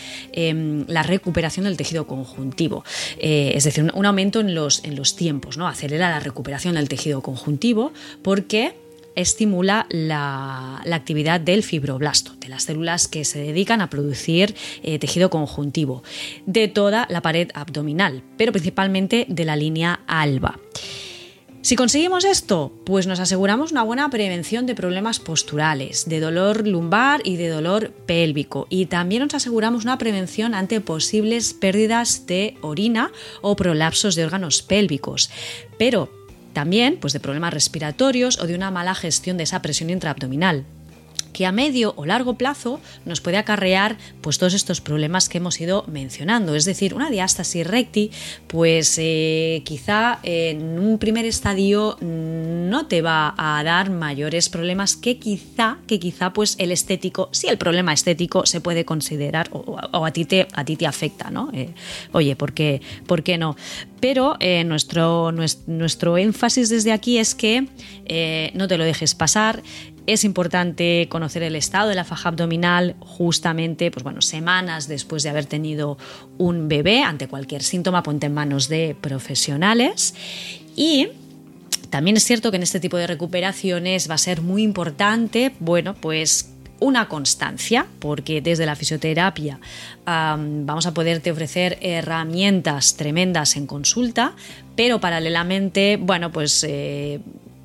la 0.87 1.03
recuperación 1.03 1.63
del 1.63 1.77
tejido 1.77 2.07
conjuntivo, 2.07 2.83
es 3.19 3.63
decir, 3.63 3.89
un, 3.93 4.05
aumento 4.05 4.41
en 4.41 4.53
los, 4.53 4.83
en 4.83 4.95
los 4.95 5.15
tiempos, 5.15 5.57
¿no? 5.57 5.67
acelera 5.67 6.09
la 6.09 6.19
recuperación 6.19 6.75
del 6.75 6.89
tejido 6.89 7.21
conjuntivo 7.21 7.93
porque 8.21 8.75
estimula 9.15 9.85
la, 9.89 10.81
actividad 10.91 11.39
del 11.39 11.63
fibroblasto, 11.63 12.35
de 12.35 12.49
las 12.49 12.63
células 12.63 13.07
que 13.07 13.25
se 13.25 13.39
dedican 13.39 13.81
a 13.81 13.89
producir 13.89 14.55
eh, 14.83 14.99
tejido 14.99 15.29
conjuntivo, 15.29 16.03
de 16.45 16.67
toda 16.67 17.07
la 17.09 17.21
pared 17.21 17.49
abdominal, 17.53 18.23
pero 18.37 18.51
principalmente 18.51 19.25
de 19.27 19.45
la 19.45 19.55
línea 19.55 20.01
alba. 20.07 20.59
Si 21.63 21.75
conseguimos 21.75 22.25
esto, 22.25 22.73
pues 22.85 23.05
nos 23.05 23.19
aseguramos 23.19 23.71
una 23.71 23.83
buena 23.83 24.09
prevención 24.09 24.65
de 24.65 24.73
problemas 24.73 25.19
posturales, 25.19 26.09
de 26.09 26.19
dolor 26.19 26.67
lumbar 26.67 27.21
y 27.23 27.35
de 27.35 27.49
dolor 27.49 27.91
pélvico. 28.07 28.65
Y 28.71 28.87
también 28.87 29.21
nos 29.21 29.35
aseguramos 29.35 29.83
una 29.83 29.99
prevención 29.99 30.55
ante 30.55 30.81
posibles 30.81 31.53
pérdidas 31.53 32.25
de 32.25 32.57
orina 32.61 33.11
o 33.41 33.55
prolapsos 33.55 34.15
de 34.15 34.25
órganos 34.25 34.63
pélvicos. 34.63 35.29
Pero 35.77 36.09
también 36.53 36.97
pues, 36.99 37.13
de 37.13 37.19
problemas 37.19 37.53
respiratorios 37.53 38.39
o 38.39 38.47
de 38.47 38.55
una 38.55 38.71
mala 38.71 38.95
gestión 38.95 39.37
de 39.37 39.43
esa 39.43 39.61
presión 39.61 39.89
intraabdominal 39.89 40.65
que 41.31 41.45
a 41.45 41.51
medio 41.51 41.93
o 41.97 42.05
largo 42.05 42.35
plazo 42.35 42.79
nos 43.05 43.21
puede 43.21 43.37
acarrear 43.37 43.97
pues 44.21 44.37
todos 44.37 44.53
estos 44.53 44.81
problemas 44.81 45.29
que 45.29 45.37
hemos 45.37 45.59
ido 45.59 45.83
mencionando. 45.87 46.55
Es 46.55 46.65
decir, 46.65 46.93
una 46.93 47.09
diástasis 47.09 47.65
recti, 47.65 48.11
pues 48.47 48.97
eh, 48.97 49.61
quizá 49.65 50.19
en 50.23 50.79
un 50.79 50.97
primer 50.97 51.25
estadio 51.25 51.97
no 52.01 52.87
te 52.87 53.01
va 53.01 53.33
a 53.37 53.63
dar 53.63 53.89
mayores 53.89 54.49
problemas 54.49 54.95
que 54.95 55.17
quizá, 55.17 55.77
que 55.87 55.99
quizá 55.99 56.33
pues 56.33 56.55
el 56.59 56.71
estético, 56.71 57.29
si 57.31 57.47
el 57.47 57.57
problema 57.57 57.93
estético 57.93 58.45
se 58.45 58.61
puede 58.61 58.85
considerar 58.85 59.49
o, 59.51 60.05
a, 60.05 60.11
ti 60.11 60.25
te, 60.25 60.47
a 60.53 60.65
ti 60.65 60.75
te 60.75 60.87
afecta, 60.87 61.29
¿no? 61.29 61.49
Eh, 61.53 61.73
oye, 62.11 62.35
¿por 62.35 62.53
qué, 62.53 62.81
¿por 63.07 63.23
qué 63.23 63.37
no? 63.37 63.55
Pero 63.99 64.35
eh, 64.39 64.63
nuestro, 64.63 65.31
nuestro, 65.31 66.17
énfasis 66.17 66.69
desde 66.69 66.91
aquí 66.91 67.19
es 67.19 67.35
que 67.35 67.67
no 68.55 68.67
te 68.67 68.77
lo 68.77 68.83
dejes 68.83 69.15
pasar, 69.15 69.61
es 70.07 70.23
importante 70.23 71.07
conocer 71.09 71.43
el 71.43 71.55
estado 71.55 71.89
de 71.89 71.95
la 71.95 72.03
faja 72.03 72.29
abdominal 72.29 72.95
justamente, 72.99 73.91
pues 73.91 74.03
bueno, 74.03 74.21
semanas 74.21 74.87
después 74.87 75.23
de 75.23 75.29
haber 75.29 75.45
tenido 75.45 75.97
un 76.37 76.67
bebé. 76.67 77.03
Ante 77.03 77.27
cualquier 77.27 77.63
síntoma, 77.63 78.03
ponte 78.03 78.27
en 78.27 78.33
manos 78.33 78.67
de 78.67 78.95
profesionales. 78.99 80.15
Y 80.75 81.09
también 81.89 82.17
es 82.17 82.23
cierto 82.23 82.51
que 82.51 82.57
en 82.57 82.63
este 82.63 82.79
tipo 82.79 82.97
de 82.97 83.07
recuperaciones 83.07 84.09
va 84.09 84.15
a 84.15 84.17
ser 84.17 84.41
muy 84.41 84.63
importante, 84.63 85.53
bueno, 85.59 85.93
pues 85.93 86.51
una 86.79 87.07
constancia, 87.07 87.85
porque 87.99 88.41
desde 88.41 88.65
la 88.65 88.75
fisioterapia 88.75 89.59
vamos 90.05 90.87
a 90.87 90.93
poderte 90.93 91.31
ofrecer 91.31 91.77
herramientas 91.81 92.95
tremendas 92.95 93.55
en 93.55 93.67
consulta, 93.67 94.33
pero 94.75 94.99
paralelamente, 94.99 95.97
bueno, 95.97 96.31
pues 96.31 96.65
eh, 96.67 97.19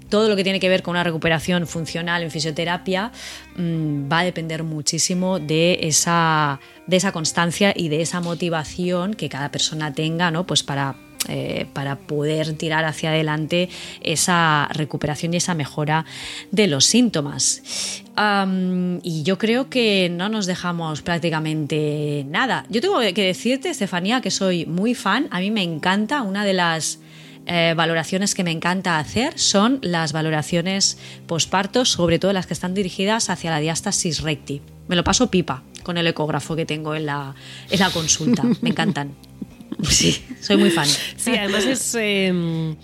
todo 0.09 0.29
lo 0.29 0.37
que 0.37 0.45
tiene 0.45 0.61
que 0.61 0.69
ver 0.69 0.83
con 0.83 0.93
una 0.93 1.05
recuperación 1.05 1.67
funcional 1.67 2.23
en 2.23 2.31
fisioterapia 2.31 3.13
mm, 3.57 4.11
va 4.11 4.21
a 4.21 4.25
depender 4.25 4.63
muchísimo 4.63 5.39
de 5.39 5.81
esa, 5.83 6.61
de 6.87 6.97
esa 6.97 7.13
constancia 7.13 7.73
y 7.75 7.89
de 7.89 8.03
esa 8.03 8.21
motivación 8.21 9.15
que 9.15 9.29
cada 9.29 9.51
persona 9.51 9.93
tenga 9.93 10.31
¿no? 10.31 10.47
pues 10.47 10.63
para, 10.63 10.97
eh, 11.29 11.67
para 11.73 11.97
poder 11.97 12.55
tirar 12.55 12.85
hacia 12.85 13.11
adelante 13.11 13.69
esa 14.01 14.69
recuperación 14.73 15.35
y 15.35 15.39
esa 15.39 15.55
mejora 15.55 16.05
de 16.51 16.67
los 16.67 16.85
síntomas. 16.85 18.03
y 19.03 19.23
yo 19.25 19.37
creo 19.37 19.69
que 19.69 20.09
no 20.11 20.29
nos 20.29 20.47
dejamos 20.47 21.03
prácticamente 21.03 22.25
nada. 22.29 22.65
Yo 22.71 22.81
tengo 22.81 22.99
que 23.01 23.25
decirte, 23.27 23.69
Estefanía, 23.69 24.21
que 24.21 24.31
soy 24.31 24.65
muy 24.67 24.95
fan. 24.95 25.29
A 25.31 25.41
mí 25.41 25.51
me 25.51 25.63
encanta 25.63 26.23
una 26.23 26.45
de 26.45 26.55
las 26.55 27.01
eh, 27.47 27.75
valoraciones 27.77 28.35
que 28.35 28.45
me 28.45 28.51
encanta 28.51 28.99
hacer 28.99 29.39
son 29.39 29.79
las 29.83 30.13
valoraciones 30.13 30.99
posparto, 31.27 31.85
sobre 31.85 32.19
todo 32.19 32.33
las 32.33 32.47
que 32.47 32.55
están 32.55 32.75
dirigidas 32.75 33.31
hacia 33.31 33.51
la 33.51 33.61
diástasis 33.61 34.23
recti. 34.23 34.63
Me 34.89 34.97
lo 34.97 35.05
paso 35.05 35.31
pipa 35.31 35.63
con 35.83 35.97
el 35.99 36.07
ecógrafo 36.09 36.57
que 36.57 36.67
tengo 36.67 36.95
en 36.95 37.07
la, 37.07 37.35
en 37.71 37.79
la 37.79 37.91
consulta. 37.91 38.43
Me 38.61 38.71
encantan. 38.71 39.15
Sí, 39.83 40.25
soy 40.41 40.57
muy 40.57 40.71
fan. 40.71 40.89
Sí, 41.17 41.37
además 41.37 41.67
es. 41.67 41.95
Em, 41.97 42.77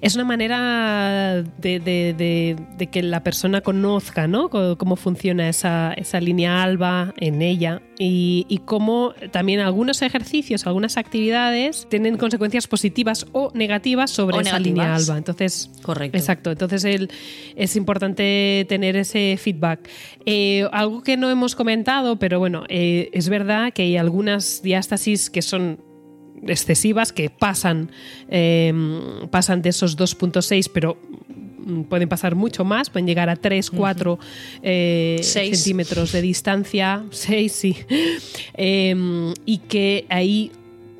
es 0.00 0.14
una 0.14 0.24
manera 0.24 1.42
de, 1.58 2.88
que 2.90 3.02
la 3.02 3.22
persona 3.22 3.60
conozca 3.60 4.26
¿no? 4.26 4.48
cómo 4.48 4.96
funciona 4.96 5.48
esa, 5.48 5.94
línea 6.20 6.62
alba 6.62 7.14
en 7.18 7.42
ella 7.42 7.82
y, 7.98 8.60
cómo 8.64 9.14
también 9.30 9.60
algunos 9.60 10.02
ejercicios, 10.02 10.66
algunas 10.66 10.96
actividades 10.96 11.86
tienen 11.88 12.16
consecuencias 12.16 12.66
positivas 12.66 13.26
o 13.32 13.50
negativas 13.54 14.10
sobre 14.10 14.38
esa 14.38 14.58
línea 14.58 14.94
alba. 14.94 15.16
Entonces, 15.16 15.70
correcto. 15.82 16.16
Exacto. 16.16 16.50
Entonces 16.50 16.84
es 17.56 17.76
importante 17.76 18.66
tener 18.68 18.96
ese 18.96 19.36
feedback. 19.40 19.88
Eh, 20.26 20.68
algo 20.72 21.02
que 21.02 21.16
no 21.16 21.30
hemos 21.30 21.54
comentado, 21.54 22.18
pero 22.18 22.38
bueno, 22.38 22.64
eh, 22.68 23.10
es 23.12 23.28
verdad 23.28 23.72
que 23.72 23.82
hay 23.82 23.96
algunas 23.96 24.62
diástasis 24.62 25.30
que 25.30 25.42
son 25.42 25.87
excesivas 26.46 27.12
que 27.12 27.30
pasan, 27.30 27.90
em, 28.28 29.28
pasan 29.30 29.62
de 29.62 29.70
esos 29.70 29.96
2.6, 29.96 30.68
pero 30.68 30.98
pueden 31.88 32.08
pasar 32.08 32.34
mucho 32.34 32.64
más, 32.64 32.90
pueden 32.90 33.06
llegar 33.06 33.28
a 33.28 33.36
3, 33.36 33.70
4 33.70 34.18
eh, 34.62 35.18
centímetros 35.22 36.12
de 36.12 36.22
distancia, 36.22 37.04
6, 37.10 37.52
sí, 37.52 37.76
em, 38.54 39.32
y 39.44 39.58
que 39.58 40.06
ahí, 40.08 40.50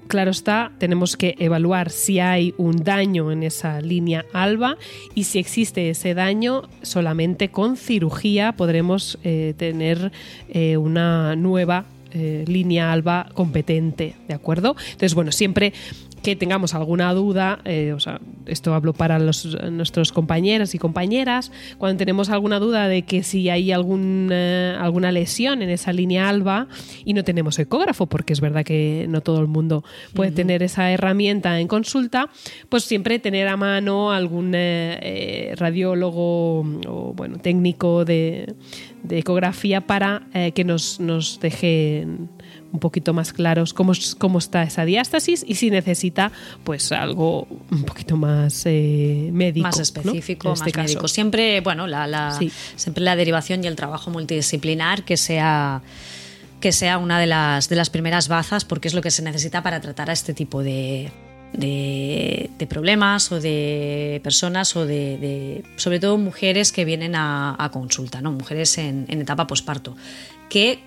claro 0.07 0.31
está, 0.31 0.73
tenemos 0.79 1.17
que 1.17 1.35
evaluar 1.39 1.91
si 1.91 2.21
hay 2.21 2.55
un 2.57 2.83
daño 2.83 3.31
en 3.33 3.43
esa 3.43 3.81
línea 3.81 4.25
alba 4.33 4.77
y 5.15 5.25
si 5.25 5.39
existe 5.39 5.91
ese 5.91 6.15
daño, 6.15 6.63
solamente 6.83 7.51
con 7.51 7.77
cirugía 7.77 8.53
podremos 8.53 9.19
eh, 9.25 9.55
tener 9.57 10.13
eh, 10.49 10.77
una 10.77 11.37
nueva 11.37 11.85
eh, 12.13 12.45
línea 12.47 12.93
alba 12.93 13.29
competente, 13.35 14.15
¿de 14.27 14.35
acuerdo? 14.35 14.77
Entonces, 14.79 15.15
bueno, 15.15 15.33
siempre 15.33 15.73
que 16.23 16.37
tengamos 16.37 16.75
alguna 16.75 17.13
duda, 17.15 17.61
eh, 17.65 17.93
o 17.95 18.01
sea, 18.01 18.21
esto 18.47 18.75
hablo 18.75 18.93
para 18.93 19.19
los, 19.19 19.57
nuestros 19.71 20.13
compañeros 20.13 20.75
y 20.75 20.79
compañeras, 20.79 21.53
cuando 21.79 21.99
tenemos 21.99 22.31
alguna 22.31 22.59
duda 22.59 22.89
de 22.89 23.03
que 23.03 23.23
si 23.23 23.49
hay 23.51 23.73
algún, 23.73 24.31
eh, 24.33 24.77
alguna 24.79 25.13
lesión 25.13 25.63
en 25.63 25.71
esa 25.71 25.93
línea 25.93 26.29
alba 26.29 26.69
y 27.05 27.15
no 27.15 27.25
tenemos 27.25 27.59
ecógrafo, 27.59 28.07
porque 28.07 28.33
es 28.33 28.41
verdad 28.41 28.65
que 28.65 29.07
no 29.09 29.21
todo 29.21 29.41
el 29.41 29.49
mundo 29.49 29.85
puede 30.15 30.31
tener 30.31 30.63
esa 30.63 30.91
herramienta 30.91 31.61
en 31.61 31.69
consulta, 31.69 32.31
pues 32.69 32.85
siempre 32.85 33.19
tener 33.19 33.49
a 33.49 33.57
mano 33.57 34.13
algún 34.13 34.53
radiólogo 35.57 36.61
o 36.87 37.13
bueno, 37.15 37.39
técnico 37.39 38.05
de, 38.05 38.55
de 39.03 39.19
ecografía 39.19 39.81
para 39.81 40.27
eh, 40.35 40.53
que 40.53 40.65
nos, 40.65 41.01
nos 41.01 41.41
dejen 41.41 42.29
un 42.73 42.81
poquito 42.81 43.15
más 43.15 43.33
claros 43.33 43.73
cómo, 43.73 43.93
cómo 44.19 44.39
está 44.39 44.63
esa 44.63 44.85
diástasis 44.85 45.45
y 45.47 45.55
si 45.55 45.71
necesita 45.71 46.33
pues 46.65 46.93
algo 46.93 47.47
un 47.71 47.85
poquito 47.85 48.17
más 48.17 48.63
eh, 48.67 49.31
médico. 49.33 49.67
Más 49.67 49.79
específico, 49.79 50.53
este 50.53 50.71
más 50.71 50.77
médico. 50.77 51.09
Siempre, 51.09 51.61
bueno, 51.61 51.87
la, 51.87 52.07
la 52.07 52.39
siempre 52.77 53.05
la 53.05 53.17
derivación 53.17 53.65
y 53.65 53.67
el 53.67 53.77
trabajo 53.77 54.11
multidisciplinar 54.11 55.05
que 55.05 55.17
sea 55.17 55.83
que 56.61 56.73
sea 56.73 56.99
una 56.99 57.21
de 57.21 57.27
las, 57.27 57.69
de 57.69 57.77
las 57.77 57.89
primeras 57.89 58.29
bazas 58.29 58.65
porque 58.65 58.89
es 58.89 58.95
lo 58.95 59.01
que 59.01 59.11
se 59.11 59.23
necesita 59.23 59.63
para 59.63 59.81
tratar 59.81 60.11
a 60.11 60.13
este 60.13 60.35
tipo 60.35 60.63
de, 60.63 61.13
de, 61.53 62.67
problemas 62.69 63.31
o 63.33 63.41
de 63.41 64.21
personas 64.25 64.75
o 64.77 64.85
de, 64.85 65.65
sobre 65.77 66.01
todo 66.01 66.19
mujeres 66.19 66.73
que 66.73 66.85
vienen 66.85 67.15
a, 67.15 67.71
consulta, 67.73 68.21
¿no? 68.21 68.33
mujeres 68.33 68.77
en, 68.79 69.07
en 69.09 69.21
etapa 69.21 69.47
posparto, 69.47 69.97
que 70.49 70.81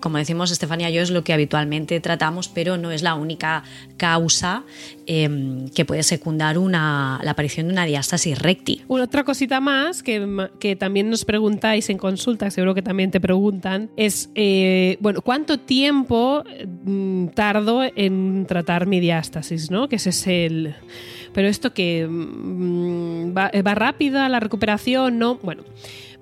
como 0.00 0.18
decimos 0.18 0.50
Estefanía 0.50 0.90
y 0.90 0.94
yo, 0.94 1.02
es 1.02 1.10
lo 1.10 1.24
que 1.24 1.32
habitualmente 1.32 2.00
tratamos, 2.00 2.48
pero 2.48 2.76
no 2.76 2.90
es 2.90 3.02
la 3.02 3.14
única 3.14 3.62
causa 3.96 4.64
em, 5.06 5.68
que 5.68 5.84
puede 5.84 6.02
secundar 6.02 6.58
una, 6.58 7.20
la 7.22 7.32
aparición 7.32 7.68
de 7.68 7.72
una 7.72 7.84
diástasis 7.84 8.38
recti. 8.38 8.82
otra 8.88 9.24
cosita 9.24 9.60
más 9.60 10.02
que, 10.02 10.76
también 10.78 11.10
nos 11.10 11.24
preguntáis 11.24 11.90
en 11.90 11.98
consulta, 11.98 12.50
seguro 12.50 12.74
que 12.74 12.82
también 12.82 13.10
te 13.10 13.20
preguntan, 13.20 13.90
es, 13.96 14.30
eh, 14.34 14.96
bueno, 15.00 15.22
¿cuánto 15.22 15.58
tiempo 15.58 16.44
mm, 16.84 17.28
tardo 17.28 17.82
en 17.94 18.46
tratar 18.46 18.86
mi 18.86 19.00
diástasis? 19.00 19.70
¿no? 19.70 19.88
Que 19.88 19.96
ese 19.96 20.10
es 20.10 20.26
el... 20.26 20.74
Pero 21.32 21.46
esto 21.46 21.72
que 21.72 22.06
mm, 22.08 23.36
va, 23.36 23.50
va 23.64 23.74
rápida 23.74 24.28
la 24.28 24.40
recuperación, 24.40 25.18
¿no? 25.18 25.36
Bueno. 25.36 25.62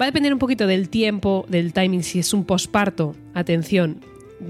Va 0.01 0.05
a 0.05 0.07
depender 0.07 0.33
un 0.33 0.39
poquito 0.39 0.67
del 0.67 0.89
tiempo, 0.89 1.45
del 1.49 1.73
timing, 1.73 2.03
si 2.03 2.21
es 2.21 2.33
un 2.33 2.45
posparto, 2.45 3.17
atención, 3.35 4.01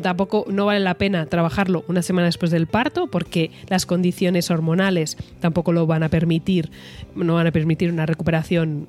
tampoco 0.03 0.45
no 0.49 0.67
vale 0.67 0.81
la 0.81 0.95
pena 0.95 1.27
trabajarlo 1.27 1.85
una 1.89 2.03
semana 2.03 2.27
después 2.27 2.51
del 2.51 2.67
parto 2.67 3.07
porque 3.07 3.51
las 3.69 3.87
condiciones 3.87 4.51
hormonales 4.51 5.17
tampoco 5.41 5.73
lo 5.73 5.87
van 5.87 6.03
a 6.03 6.09
permitir, 6.09 6.71
no 7.15 7.35
van 7.35 7.47
a 7.47 7.53
permitir 7.53 7.91
una 7.91 8.07
recuperación 8.07 8.89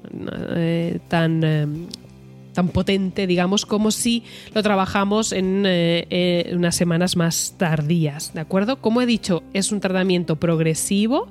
eh, 0.56 1.00
tan 1.08 1.44
eh, 1.44 1.68
tan 2.54 2.70
potente, 2.70 3.28
digamos, 3.28 3.66
como 3.66 3.92
si 3.92 4.24
lo 4.54 4.64
trabajamos 4.64 5.32
en 5.32 5.64
eh, 5.66 6.52
unas 6.54 6.76
semanas 6.76 7.16
más 7.16 7.56
tardías, 7.58 8.34
¿de 8.34 8.42
acuerdo? 8.42 8.82
Como 8.82 9.02
he 9.02 9.06
dicho, 9.06 9.44
es 9.54 9.72
un 9.72 9.80
tratamiento 9.80 10.38
progresivo 10.38 11.30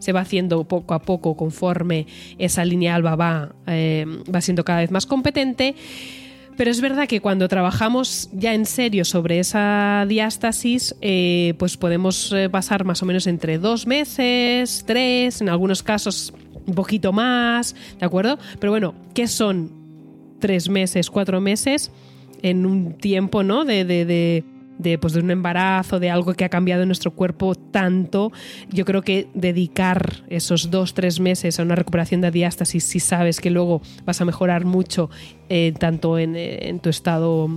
se 0.00 0.12
va 0.12 0.20
haciendo 0.20 0.64
poco 0.64 0.94
a 0.94 1.02
poco 1.02 1.36
conforme 1.36 2.06
esa 2.38 2.64
línea 2.64 2.96
alba 2.96 3.14
va, 3.14 3.54
eh, 3.66 4.06
va 4.34 4.40
siendo 4.40 4.64
cada 4.64 4.80
vez 4.80 4.90
más 4.90 5.06
competente. 5.06 5.76
Pero 6.56 6.70
es 6.70 6.80
verdad 6.80 7.08
que 7.08 7.20
cuando 7.20 7.48
trabajamos 7.48 8.28
ya 8.32 8.52
en 8.52 8.66
serio 8.66 9.04
sobre 9.04 9.38
esa 9.38 10.04
diástasis, 10.06 10.94
eh, 11.00 11.54
pues 11.58 11.76
podemos 11.76 12.32
eh, 12.32 12.50
pasar 12.50 12.84
más 12.84 13.02
o 13.02 13.06
menos 13.06 13.26
entre 13.26 13.58
dos 13.58 13.86
meses, 13.86 14.84
tres, 14.86 15.40
en 15.40 15.48
algunos 15.48 15.82
casos 15.82 16.34
un 16.66 16.74
poquito 16.74 17.12
más, 17.12 17.74
¿de 17.98 18.04
acuerdo? 18.04 18.38
Pero 18.58 18.72
bueno, 18.72 18.94
¿qué 19.14 19.26
son 19.26 19.79
tres 20.40 20.68
meses, 20.68 21.10
cuatro 21.10 21.40
meses 21.40 21.92
en 22.42 22.66
un 22.66 22.94
tiempo, 22.94 23.42
¿no? 23.42 23.64
de, 23.64 23.84
de 23.84 24.44
de, 24.80 24.98
pues, 24.98 25.12
de 25.12 25.20
un 25.20 25.30
embarazo, 25.30 26.00
de 26.00 26.10
algo 26.10 26.34
que 26.34 26.44
ha 26.44 26.48
cambiado 26.48 26.82
en 26.82 26.88
nuestro 26.88 27.10
cuerpo 27.10 27.54
tanto, 27.54 28.32
yo 28.70 28.84
creo 28.84 29.02
que 29.02 29.28
dedicar 29.34 30.24
esos 30.28 30.70
dos, 30.70 30.94
tres 30.94 31.20
meses 31.20 31.60
a 31.60 31.62
una 31.62 31.74
recuperación 31.74 32.22
de 32.22 32.30
diástasis, 32.30 32.84
si 32.84 32.98
sabes 32.98 33.40
que 33.40 33.50
luego 33.50 33.82
vas 34.04 34.20
a 34.20 34.24
mejorar 34.24 34.64
mucho, 34.64 35.10
eh, 35.48 35.74
tanto 35.78 36.18
en, 36.18 36.80
tu 36.80 36.88
estado 36.88 37.50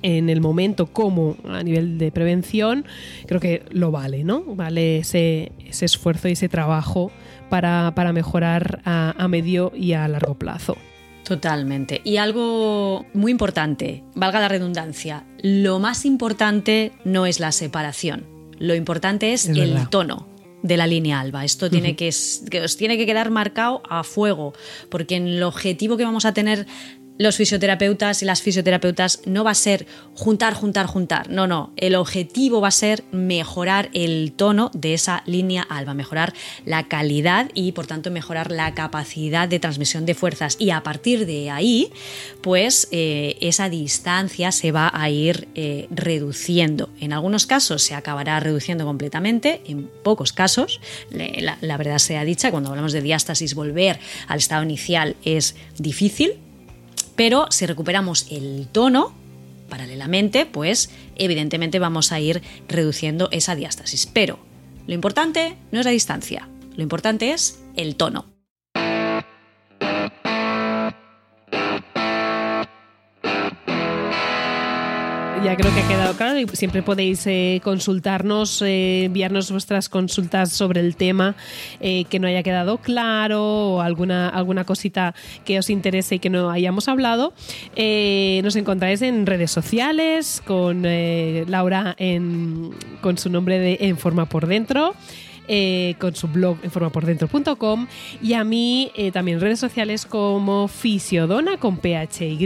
en 0.00 0.30
el 0.30 0.40
momento 0.40 0.86
como 0.86 1.36
a 1.48 1.62
nivel 1.62 1.98
de 1.98 2.10
prevención, 2.12 2.86
creo 3.26 3.40
que 3.40 3.64
lo 3.70 3.90
vale, 3.90 4.24
¿no? 4.24 4.42
Vale 4.42 4.98
ese, 4.98 5.52
esfuerzo 5.68 6.28
y 6.28 6.32
ese 6.32 6.48
trabajo 6.48 7.10
para, 7.50 7.92
mejorar 8.12 8.80
a 8.84 9.28
medio 9.28 9.72
y 9.74 9.92
a 9.92 10.08
largo 10.08 10.34
plazo. 10.34 10.76
Totalmente. 11.28 12.00
Y 12.04 12.16
algo 12.16 13.04
muy 13.12 13.30
importante, 13.30 14.02
valga 14.14 14.40
la 14.40 14.48
redundancia, 14.48 15.26
lo 15.42 15.78
más 15.78 16.06
importante 16.06 16.92
no 17.04 17.26
es 17.26 17.38
la 17.38 17.52
separación, 17.52 18.24
lo 18.58 18.74
importante 18.74 19.34
es, 19.34 19.46
el 19.46 19.90
tono 19.90 20.26
de 20.62 20.78
la 20.78 20.86
línea 20.86 21.20
alba. 21.20 21.44
Esto 21.44 21.68
tiene 21.68 21.96
que, 21.96 22.10
que, 22.50 22.62
os 22.62 22.78
tiene 22.78 22.96
que 22.96 23.04
quedar 23.04 23.28
marcado 23.28 23.82
a 23.90 24.04
fuego, 24.04 24.54
porque 24.88 25.16
en 25.16 25.26
el 25.28 25.42
objetivo 25.42 25.98
que 25.98 26.04
vamos 26.04 26.24
a 26.24 26.32
tener 26.32 26.66
los 27.18 27.36
fisioterapeutas 27.36 28.22
y 28.22 28.24
las 28.24 28.42
fisioterapeutas 28.42 29.20
no 29.26 29.44
va 29.44 29.50
a 29.50 29.54
ser 29.54 29.86
juntar, 30.14 30.54
juntar, 30.54 30.86
juntar. 30.86 31.28
No, 31.28 31.46
no. 31.46 31.72
El 31.76 31.96
objetivo 31.96 32.60
va 32.60 32.68
a 32.68 32.72
ser 32.72 33.04
mejorar 33.10 33.90
el 33.92 34.32
tono 34.32 34.70
de 34.72 34.94
esa 34.94 35.22
línea 35.26 35.62
alba, 35.62 35.94
mejorar 35.94 36.32
la 36.64 36.88
calidad 36.88 37.50
y 37.54 37.72
por 37.72 37.86
tanto 37.86 38.10
mejorar 38.10 38.52
la 38.52 38.72
capacidad 38.74 39.48
de 39.48 39.58
transmisión 39.58 40.06
de 40.06 40.14
fuerzas. 40.14 40.56
Y 40.58 40.70
a 40.70 40.82
partir 40.82 41.26
de 41.26 41.50
ahí, 41.50 41.90
pues 42.40 42.88
eh, 42.92 43.36
esa 43.40 43.68
distancia 43.68 44.52
se 44.52 44.70
va 44.70 44.90
a 44.94 45.10
ir 45.10 45.48
eh, 45.54 45.88
reduciendo. 45.90 46.90
En 47.00 47.12
algunos 47.12 47.46
casos 47.46 47.82
se 47.82 47.94
acabará 47.94 48.38
reduciendo 48.38 48.84
completamente, 48.84 49.62
en 49.66 49.90
pocos 50.02 50.32
casos, 50.32 50.80
la, 51.10 51.58
la 51.60 51.76
verdad 51.76 51.98
sea 51.98 52.24
dicha, 52.24 52.50
cuando 52.50 52.70
hablamos 52.70 52.92
de 52.92 53.02
diástasis, 53.02 53.54
volver 53.54 53.98
al 54.28 54.38
estado 54.38 54.62
inicial 54.62 55.16
es 55.24 55.56
difícil, 55.78 56.38
pero 57.18 57.48
si 57.50 57.66
recuperamos 57.66 58.28
el 58.30 58.68
tono, 58.70 59.12
paralelamente, 59.68 60.46
pues 60.46 60.88
evidentemente 61.16 61.80
vamos 61.80 62.12
a 62.12 62.20
ir 62.20 62.42
reduciendo 62.68 63.28
esa 63.32 63.56
diástasis. 63.56 64.06
Pero 64.06 64.38
lo 64.86 64.94
importante 64.94 65.56
no 65.72 65.80
es 65.80 65.84
la 65.84 65.90
distancia, 65.90 66.48
lo 66.76 66.82
importante 66.84 67.32
es 67.32 67.58
el 67.74 67.96
tono. 67.96 68.37
Ya 75.44 75.56
creo 75.56 75.72
que 75.72 75.80
ha 75.80 75.88
quedado 75.88 76.14
claro 76.14 76.38
y 76.38 76.46
siempre 76.48 76.82
podéis 76.82 77.26
eh, 77.26 77.60
consultarnos, 77.62 78.62
eh, 78.62 79.04
enviarnos 79.04 79.50
vuestras 79.50 79.88
consultas 79.88 80.52
sobre 80.52 80.80
el 80.80 80.96
tema 80.96 81.36
eh, 81.80 82.04
que 82.04 82.18
no 82.18 82.26
haya 82.26 82.42
quedado 82.42 82.78
claro 82.78 83.74
o 83.74 83.80
alguna, 83.80 84.28
alguna 84.28 84.64
cosita 84.64 85.14
que 85.44 85.58
os 85.58 85.70
interese 85.70 86.16
y 86.16 86.18
que 86.18 86.30
no 86.30 86.50
hayamos 86.50 86.88
hablado. 86.88 87.32
nos 87.76 88.56
encontráis 88.56 89.02
en 89.02 89.26
redes 89.26 89.50
sociales 89.50 90.42
con 90.44 90.82
Laura 90.82 91.94
en, 91.98 92.70
con 93.00 93.18
su 93.18 93.30
nombre 93.30 93.58
de 93.58 93.78
En 93.80 93.96
Forma 93.96 94.26
por 94.26 94.46
Dentro. 94.46 94.94
Eh, 95.50 95.94
con 95.98 96.14
su 96.14 96.28
blog 96.28 96.58
en 96.62 96.70
formapordentro.com 96.70 97.86
y 98.20 98.34
a 98.34 98.44
mí 98.44 98.92
eh, 98.94 99.10
también 99.12 99.40
redes 99.40 99.58
sociales 99.58 100.04
como 100.04 100.68
Fisiodona 100.68 101.56
con 101.56 101.78
PHY 101.78 102.36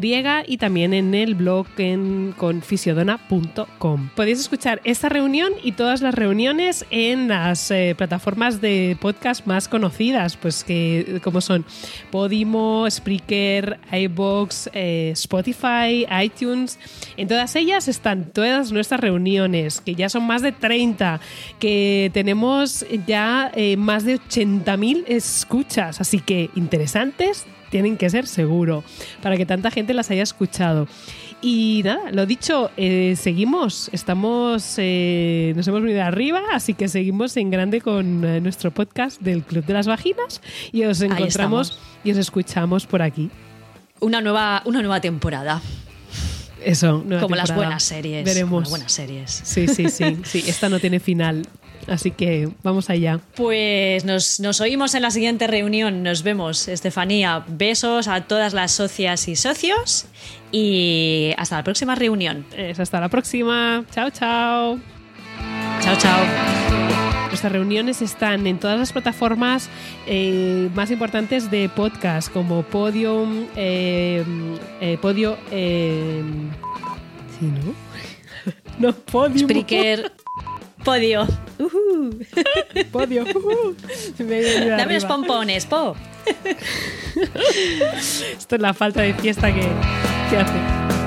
y 0.47 0.57
también 0.57 0.95
en 0.95 1.13
el 1.13 1.35
blog 1.35 1.67
en, 1.79 2.33
con 2.37 2.63
fisiodona.com. 2.63 4.11
Podéis 4.15 4.39
escuchar 4.39 4.81
esta 4.85 5.09
reunión 5.09 5.53
y 5.65 5.73
todas 5.73 6.01
las 6.01 6.15
reuniones 6.15 6.87
en 6.91 7.27
las 7.27 7.73
eh, 7.73 7.97
plataformas 7.99 8.61
de 8.61 8.97
podcast 9.01 9.47
más 9.47 9.67
conocidas, 9.67 10.37
pues 10.37 10.63
que 10.63 11.21
como 11.25 11.41
son 11.41 11.65
Podimo, 12.13 12.89
Spreaker, 12.89 13.81
iBox, 13.91 14.71
Spotify, 14.73 16.07
iTunes. 16.23 16.79
En 17.17 17.27
todas 17.27 17.57
ellas 17.57 17.89
están 17.89 18.31
todas 18.33 18.71
nuestras 18.71 19.01
reuniones, 19.01 19.81
que 19.81 19.97
ya 19.97 20.09
son 20.09 20.25
más 20.25 20.41
de 20.43 20.53
30, 20.53 21.21
que 21.59 22.13
tenemos 22.15 22.87
ya 23.07 23.51
eh, 23.55 23.77
más 23.77 24.05
de 24.05 24.19
80.000 24.21 25.05
escuchas, 25.07 26.01
así 26.01 26.21
que 26.21 26.51
interesantes 26.55 27.47
tienen 27.71 27.97
que 27.97 28.11
ser 28.11 28.27
seguro, 28.27 28.85
para 29.23 29.37
que 29.37 29.47
tanta 29.47 29.71
gente 29.71 29.95
las 29.95 30.11
haya 30.11 30.23
escuchado. 30.23 30.87
Y 31.41 31.81
nada, 31.85 32.13
lo 32.13 32.27
dicho, 32.27 32.71
eh, 32.77 33.15
seguimos, 33.17 33.89
estamos, 33.93 34.75
eh, 34.77 35.55
nos 35.57 35.67
hemos 35.67 35.83
venido 35.83 36.03
arriba, 36.03 36.41
así 36.53 36.75
que 36.75 36.87
seguimos 36.89 37.37
en 37.37 37.51
grande 37.51 37.81
con 37.81 38.21
nuestro 38.43 38.71
podcast 38.71 39.21
del 39.21 39.43
Club 39.43 39.65
de 39.65 39.73
las 39.73 39.87
Vaginas 39.87 40.41
y 40.71 40.85
os 40.85 41.01
encontramos 41.01 41.81
y 42.05 42.13
os 42.13 42.19
escuchamos 42.19 42.87
por 42.87 43.03
aquí. 43.03 43.31
Una 44.01 44.21
nueva, 44.21 44.63
una 44.67 44.81
nueva 44.81 45.01
temporada. 45.01 45.63
Eso, 46.65 47.05
como 47.21 47.37
las 47.37 47.55
buenas 47.55 47.83
series. 47.83 48.25
Veremos. 48.25 48.71
buenas 48.71 48.93
series. 48.93 49.31
Sí, 49.45 49.67
sí, 49.69 49.89
sí, 49.89 50.19
sí. 50.25 50.45
Esta 50.47 50.69
no 50.69 50.79
tiene 50.79 51.01
final. 51.01 51.47
Así 51.89 52.11
que 52.11 52.49
vamos 52.63 52.91
allá. 52.91 53.21
Pues 53.35 54.05
nos, 54.05 54.61
oímos 54.61 54.95
en 54.95 55.03
la 55.03 55.11
siguiente 55.11 55.47
reunión. 55.47 56.03
Nos 56.03 56.23
vemos, 56.23 56.69
Estefanía. 56.69 57.45
Besos 57.49 58.09
a 58.09 58.23
todas 58.23 58.53
las 58.55 58.73
socias 58.73 59.29
y 59.29 59.37
socios. 59.37 60.07
Y 60.53 61.33
hasta 61.37 61.57
la 61.57 61.65
próxima 61.65 61.95
reunión. 61.95 62.47
hasta 62.79 63.01
la 63.01 63.09
próxima. 63.09 63.85
Chao, 63.93 64.11
chao. 64.11 64.79
Chao, 65.81 65.97
chao. 65.99 66.25
Nuestras 67.29 67.53
reuniones 67.53 68.03
están 68.03 68.47
en 68.47 68.59
todas 68.59 68.79
las 68.79 68.93
plataformas 68.93 69.71
eh, 70.07 70.69
más 70.75 70.91
importantes 70.91 71.51
de 71.51 71.71
podcast, 71.71 72.31
como 72.31 72.63
Podium, 72.63 73.47
eh, 73.57 74.23
eh, 74.81 74.99
Podio. 75.01 75.39
¿Sí, 75.49 77.47
no? 77.47 77.75
no, 78.79 78.93
Podium. 78.93 79.49
Spreaker. 79.49 80.13
Podio. 80.85 81.27
Podio. 82.91 83.25
Dame 84.19 84.95
los 84.95 85.05
pompones, 85.05 85.67
po. 85.67 85.95
Esto 88.39 88.57
es 88.57 88.61
la 88.61 88.75
falta 88.75 89.03
de 89.03 89.15
fiesta 89.15 89.53
que, 89.53 89.67
que 90.31 90.37
hace. 90.37 91.02